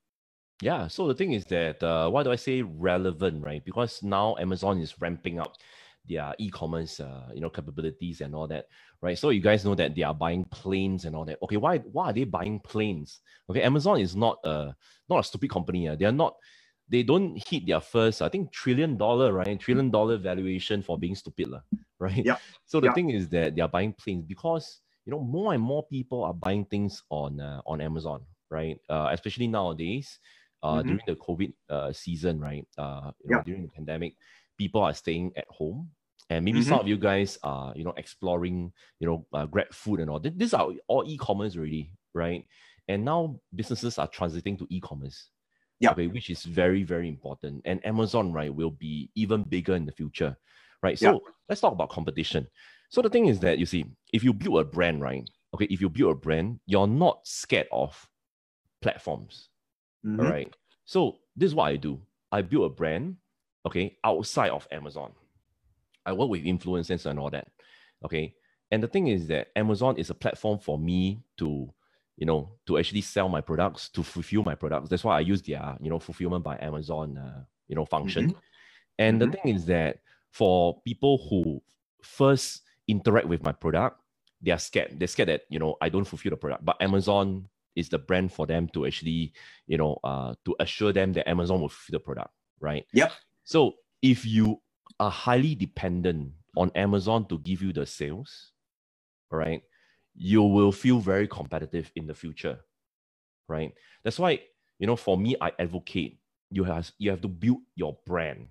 Yeah, 0.62 0.87
so 0.87 1.09
the 1.09 1.14
thing 1.14 1.33
is 1.33 1.45
that 1.47 1.83
uh, 1.83 2.09
why 2.09 2.23
do 2.23 2.31
I 2.31 2.37
say 2.37 2.62
relevant, 2.62 3.42
right? 3.42 3.64
Because 3.64 4.00
now 4.00 4.37
Amazon 4.38 4.78
is 4.78 4.95
ramping 5.00 5.40
up 5.40 5.57
their 6.09 6.35
e-commerce, 6.38 7.00
uh, 7.00 7.31
you 7.35 7.40
know, 7.40 7.50
capabilities 7.50 8.21
and 8.21 8.33
all 8.33 8.47
that, 8.47 8.66
right? 9.00 9.19
So 9.19 9.31
you 9.31 9.40
guys 9.40 9.64
know 9.64 9.75
that 9.75 9.97
they 9.97 10.02
are 10.02 10.14
buying 10.14 10.45
planes 10.45 11.04
and 11.04 11.16
all 11.16 11.25
that. 11.25 11.38
Okay, 11.42 11.57
why 11.57 11.78
why 11.78 12.11
are 12.11 12.12
they 12.12 12.23
buying 12.23 12.61
planes? 12.61 13.23
Okay, 13.50 13.62
Amazon 13.62 13.99
is 13.99 14.14
not 14.14 14.38
a 14.45 14.73
not 15.09 15.19
a 15.19 15.25
stupid 15.25 15.50
company. 15.50 15.88
Uh. 15.88 15.97
They 15.97 16.04
are 16.04 16.12
not. 16.12 16.37
They 16.88 17.02
don't 17.02 17.42
hit 17.49 17.66
their 17.66 17.81
first, 17.81 18.23
I 18.23 18.28
think, 18.28 18.52
trillion 18.52 18.97
dollar, 18.97 19.33
right? 19.33 19.59
Trillion 19.59 19.90
dollar 19.90 20.16
valuation 20.16 20.81
for 20.83 20.97
being 20.97 21.16
stupid, 21.16 21.49
lah, 21.49 21.62
right? 21.99 22.23
Yeah. 22.25 22.37
So 22.66 22.78
the 22.81 22.87
Yeah. 22.87 22.95
thing 22.95 23.11
is 23.11 23.28
that 23.31 23.57
they 23.57 23.62
are 23.62 23.69
buying 23.69 23.95
planes 23.95 24.26
because 24.26 24.78
you 25.07 25.11
know 25.11 25.21
more 25.21 25.54
and 25.54 25.62
more 25.62 25.83
people 25.90 26.23
are 26.23 26.35
buying 26.35 26.66
things 26.66 27.02
on 27.11 27.40
uh, 27.40 27.62
on 27.66 27.81
Amazon, 27.81 28.23
right? 28.49 28.78
Uh, 28.88 29.11
especially 29.11 29.49
nowadays, 29.49 30.21
uh, 30.62 30.83
Mhm. 30.83 30.87
during 30.88 31.04
the 31.07 31.16
COVID 31.16 31.52
uh, 31.69 31.92
season, 31.92 32.40
right? 32.40 32.66
Uh, 32.78 33.12
know, 33.25 33.42
during 33.45 33.62
the 33.62 33.69
pandemic, 33.69 34.16
people 34.59 34.83
are 34.83 34.95
staying 34.95 35.33
at 35.37 35.47
home, 35.49 35.90
and 36.31 36.45
maybe 36.45 36.61
some 36.62 36.81
of 36.81 36.88
you 36.88 36.97
guys 36.97 37.38
are, 37.42 37.73
you 37.76 37.85
know, 37.85 37.95
exploring, 37.97 38.73
you 39.00 39.07
know, 39.09 39.26
uh, 39.33 39.47
Grab 39.47 39.73
food 39.73 40.00
and 40.00 40.11
all. 40.11 40.21
Th- 40.21 40.35
These 40.37 40.54
are 40.54 40.71
all 40.88 41.04
e-commerce 41.07 41.57
already, 41.57 41.92
right? 42.14 42.47
And 42.88 43.04
now 43.04 43.40
businesses 43.54 43.99
are 43.99 44.09
transiting 44.09 44.59
to 44.59 44.66
e-commerce. 44.71 45.31
Yeah. 45.81 45.92
Okay, 45.92 46.07
which 46.07 46.31
is 46.31 46.45
very 46.45 46.85
very 46.85 47.09
important. 47.09 47.62
And 47.64 47.85
Amazon, 47.85 48.33
right, 48.33 48.54
will 48.54 48.71
be 48.71 49.11
even 49.16 49.42
bigger 49.42 49.75
in 49.75 49.85
the 49.85 49.92
future, 49.92 50.37
right? 50.83 50.97
So 50.99 51.23
let's 51.49 51.61
talk 51.61 51.73
about 51.73 51.90
competition. 51.90 52.47
So 52.88 53.02
the 53.02 53.11
thing 53.11 53.26
is 53.26 53.40
that 53.40 53.59
you 53.59 53.66
see, 53.66 53.87
if 54.12 54.23
you 54.23 54.33
build 54.33 54.61
a 54.61 54.64
brand, 54.64 55.00
right? 55.00 55.28
Okay, 55.54 55.66
if 55.66 55.81
you 55.81 55.88
build 55.90 56.12
a 56.12 56.14
brand, 56.14 56.61
you're 56.66 56.87
not 56.87 57.26
scared 57.26 57.66
of 57.73 58.09
platforms. 58.81 59.49
Mhm. 60.04 60.25
All 60.25 60.30
right. 60.30 60.54
So 60.85 61.18
this 61.37 61.49
is 61.49 61.54
what 61.54 61.64
I 61.64 61.76
do. 61.76 62.00
I 62.30 62.42
build 62.42 62.71
a 62.71 62.75
brand, 62.75 63.16
okay, 63.66 63.99
outside 64.04 64.50
of 64.50 64.66
Amazon. 64.71 65.12
I 66.04 66.12
work 66.12 66.30
with 66.30 66.44
influencers 66.44 67.06
and 67.06 67.18
all 67.18 67.30
that. 67.30 67.49
Okay. 68.04 68.35
And 68.71 68.82
the 68.82 68.88
thing 68.88 69.09
is 69.09 69.28
that 69.28 69.49
Amazon 69.54 69.97
is 69.99 70.11
a 70.11 70.14
platform 70.14 70.59
for 70.59 70.78
me 70.78 71.23
to, 71.38 71.73
you 72.16 72.26
know, 72.26 72.56
to 72.66 72.78
actually 72.78 73.02
sell 73.02 73.28
my 73.28 73.40
products, 73.40 73.88
to 73.90 74.02
fulfill 74.02 74.42
my 74.42 74.54
products. 74.54 74.88
That's 74.88 75.04
why 75.04 75.18
I 75.18 75.21
use 75.21 75.42
their, 75.42 75.76
you 75.80 75.90
know, 75.90 75.99
fulfillment 75.99 76.42
by 76.42 76.59
Amazon, 76.61 77.18
uh, 77.18 77.44
you 77.68 77.76
know, 77.76 77.85
function. 77.85 78.30
Mm-hmm. 78.30 78.38
And 78.99 79.21
mm-hmm. 79.21 79.30
the 79.30 79.37
thing 79.37 79.54
is 79.54 79.66
that 79.66 79.99
for 80.30 80.80
people 80.82 81.18
who 81.28 81.62
first 82.02 82.62
interact 82.88 83.28
with 83.28 83.42
my 83.44 83.52
product, 83.52 84.00
they 84.40 84.50
are 84.50 84.59
scared. 84.59 84.99
They're 84.99 85.06
scared 85.06 85.28
that, 85.28 85.42
you 85.49 85.59
know, 85.59 85.76
I 85.80 85.88
don't 85.88 86.04
fulfill 86.04 86.30
the 86.30 86.37
product. 86.37 86.64
But 86.64 86.80
Amazon 86.80 87.49
is 87.76 87.88
the 87.88 87.98
brand 87.98 88.32
for 88.32 88.46
them 88.46 88.68
to 88.68 88.86
actually, 88.86 89.32
you 89.66 89.78
know, 89.78 89.98
uh, 90.04 90.34
to 90.44 90.54
assure 90.60 90.92
them 90.92 91.12
that 91.14 91.28
Amazon 91.28 91.60
will 91.60 91.68
fulfill 91.68 91.98
the 91.98 92.04
product, 92.04 92.30
right? 92.60 92.84
Yep. 92.92 93.12
So 93.44 93.74
if 94.02 94.24
you 94.26 94.60
are 95.00 95.10
highly 95.10 95.54
dependent 95.54 96.32
on 96.56 96.70
Amazon 96.74 97.26
to 97.28 97.38
give 97.38 97.62
you 97.62 97.72
the 97.72 97.86
sales, 97.86 98.52
right? 99.30 99.62
You 100.14 100.42
will 100.42 100.72
feel 100.72 100.98
very 100.98 101.26
competitive 101.26 101.90
in 101.96 102.06
the 102.06 102.14
future, 102.14 102.60
right? 103.48 103.72
That's 104.04 104.18
why, 104.18 104.40
you 104.78 104.86
know, 104.86 104.96
for 104.96 105.16
me, 105.16 105.36
I 105.40 105.52
advocate 105.58 106.18
you 106.50 106.64
have 106.64 106.92
you 106.98 107.10
have 107.10 107.22
to 107.22 107.28
build 107.28 107.58
your 107.74 107.96
brand. 108.06 108.48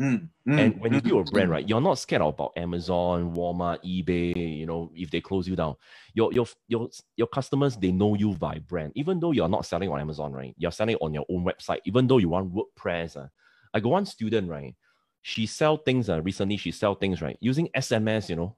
Mm, 0.00 0.28
mm, 0.48 0.58
and 0.58 0.80
when 0.80 0.94
you 0.94 1.00
mm, 1.00 1.04
build 1.04 1.28
a 1.28 1.30
brand, 1.30 1.48
mm. 1.48 1.52
right, 1.52 1.68
you're 1.68 1.80
not 1.80 1.98
scared 1.98 2.22
about 2.22 2.52
Amazon, 2.56 3.34
Walmart, 3.34 3.84
eBay, 3.84 4.58
you 4.58 4.66
know, 4.66 4.90
if 4.94 5.10
they 5.10 5.20
close 5.20 5.46
you 5.46 5.54
down. 5.54 5.76
Your 6.14 6.32
your 6.32 6.46
your 6.66 6.88
your 7.16 7.26
customers, 7.26 7.76
they 7.76 7.92
know 7.92 8.14
you 8.14 8.34
by 8.34 8.58
brand. 8.58 8.92
Even 8.94 9.20
though 9.20 9.32
you're 9.32 9.48
not 9.48 9.66
selling 9.66 9.90
on 9.90 10.00
Amazon, 10.00 10.32
right? 10.32 10.54
You're 10.56 10.72
selling 10.72 10.96
on 10.96 11.12
your 11.12 11.26
own 11.30 11.44
website, 11.44 11.80
even 11.84 12.06
though 12.06 12.18
you 12.18 12.30
want 12.30 12.54
WordPress. 12.54 13.16
Uh, 13.16 13.28
I 13.74 13.80
got 13.80 13.90
one 13.90 14.06
student, 14.06 14.48
right? 14.48 14.74
She 15.20 15.46
sell 15.46 15.76
things 15.76 16.08
uh, 16.08 16.22
recently, 16.22 16.56
she 16.56 16.72
sell 16.72 16.94
things, 16.94 17.20
right? 17.20 17.36
Using 17.40 17.68
SMS, 17.76 18.28
you 18.28 18.36
know, 18.36 18.56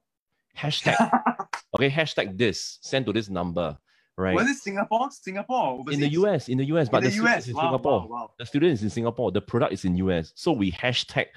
hashtag. 0.57 0.95
okay, 1.75 1.89
hashtag 1.89 2.37
this, 2.37 2.79
send 2.81 3.05
to 3.05 3.13
this 3.13 3.29
number 3.29 3.77
right? 4.17 4.35
Was 4.35 4.49
it 4.49 4.57
Singapore? 4.57 5.09
Singapore? 5.11 5.83
In 5.91 5.99
the 5.99 6.09
US, 6.09 6.49
in 6.49 6.57
the 6.57 6.65
US, 6.65 6.89
but 6.89 7.03
the, 7.03 7.09
the 7.09 7.23
US, 7.25 7.47
in 7.47 7.55
wow, 7.55 7.61
Singapore. 7.61 8.01
Wow, 8.01 8.07
wow. 8.07 8.31
The 8.37 8.45
student 8.45 8.73
is 8.73 8.83
in 8.83 8.89
Singapore. 8.89 9.31
The 9.31 9.41
product 9.41 9.73
is 9.73 9.85
in 9.85 9.95
US. 9.97 10.31
So 10.35 10.51
we 10.51 10.71
hashtag, 10.71 11.27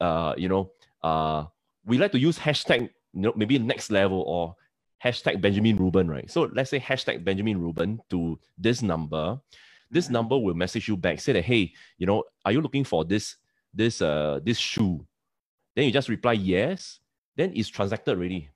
uh, 0.00 0.34
you 0.36 0.48
know, 0.48 0.70
uh, 1.02 1.44
we 1.84 1.98
like 1.98 2.12
to 2.12 2.18
use 2.18 2.38
hashtag, 2.38 2.82
you 3.12 3.20
know, 3.22 3.32
maybe 3.36 3.58
next 3.58 3.90
level 3.90 4.22
or 4.22 4.56
hashtag 5.02 5.40
Benjamin 5.40 5.76
Rubin, 5.76 6.08
right? 6.10 6.30
So 6.30 6.50
let's 6.52 6.70
say 6.70 6.80
hashtag 6.80 7.24
Benjamin 7.24 7.60
Rubin 7.60 8.00
to 8.10 8.38
this 8.58 8.82
number. 8.82 9.38
This 9.90 10.08
Mhm. 10.08 10.12
number 10.12 10.38
will 10.38 10.54
message 10.54 10.88
you 10.88 10.96
back, 10.96 11.20
say 11.20 11.32
that, 11.32 11.44
hey, 11.44 11.72
you 11.98 12.06
know, 12.06 12.24
are 12.44 12.52
you 12.52 12.60
looking 12.60 12.82
for 12.82 13.04
this, 13.04 13.36
this, 13.72 14.02
uh, 14.02 14.40
this 14.42 14.58
shoe? 14.58 15.06
Then 15.76 15.84
you 15.84 15.92
just 15.92 16.08
reply 16.08 16.32
yes. 16.32 16.98
Then 17.36 17.52
it's 17.54 17.68
transacted 17.68 18.16
already. 18.16 18.48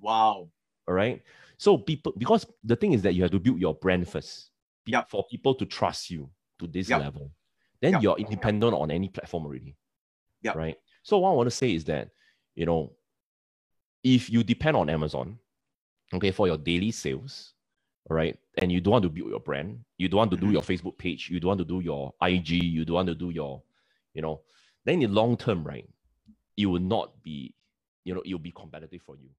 Wow. 0.00 0.50
All 0.86 0.94
right. 0.94 1.22
So 1.58 1.76
people, 1.76 2.12
because 2.16 2.46
the 2.64 2.76
thing 2.76 2.92
is 2.92 3.02
that 3.02 3.14
you 3.14 3.22
have 3.22 3.32
to 3.32 3.40
build 3.40 3.60
your 3.60 3.74
brand 3.74 4.08
first. 4.08 4.50
Yep. 4.86 5.10
For 5.10 5.26
people 5.30 5.54
to 5.56 5.66
trust 5.66 6.10
you 6.10 6.30
to 6.58 6.66
this 6.66 6.88
Yep. 6.88 7.00
level, 7.00 7.30
then 7.80 7.94
Yep. 7.94 8.02
you're 8.02 8.18
independent 8.18 8.72
on 8.74 8.90
any 8.90 9.08
platform 9.08 9.44
already. 9.44 9.76
Yep. 10.42 10.54
Right. 10.56 10.76
So 11.02 11.18
what 11.18 11.30
I 11.30 11.34
want 11.34 11.46
to 11.48 11.54
say 11.54 11.74
is 11.74 11.84
that 11.84 12.10
you 12.54 12.66
know, 12.66 12.92
if 14.02 14.30
you 14.30 14.42
depend 14.42 14.76
on 14.76 14.88
Amazon, 14.88 15.38
okay, 16.12 16.30
for 16.32 16.46
your 16.46 16.56
daily 16.56 16.90
sales, 16.90 17.54
all 18.10 18.16
right, 18.16 18.36
and 18.56 18.72
you 18.72 18.80
don't 18.80 18.92
want 18.92 19.02
to 19.04 19.10
build 19.10 19.30
your 19.30 19.40
brand, 19.40 19.84
you 19.96 20.08
don't 20.08 20.18
want 20.18 20.30
to 20.30 20.36
do 20.36 20.46
Mhm. 20.46 20.52
your 20.52 20.62
Facebook 20.62 20.96
page, 20.98 21.30
you 21.30 21.38
don't 21.38 21.48
want 21.48 21.58
to 21.58 21.64
do 21.64 21.80
your 21.80 22.14
IG, 22.20 22.58
you 22.64 22.84
don't 22.84 22.94
want 22.94 23.08
to 23.08 23.14
do 23.14 23.30
your, 23.30 23.62
you 24.14 24.22
know, 24.22 24.42
then 24.84 25.02
in 25.02 25.10
the 25.10 25.14
long 25.14 25.36
term, 25.36 25.62
right, 25.64 25.88
it 26.56 26.66
will 26.66 26.80
not 26.80 27.22
be, 27.22 27.54
you 28.04 28.14
know, 28.14 28.22
it 28.22 28.32
will 28.32 28.38
be 28.40 28.52
competitive 28.52 29.02
for 29.02 29.16
you. 29.16 29.30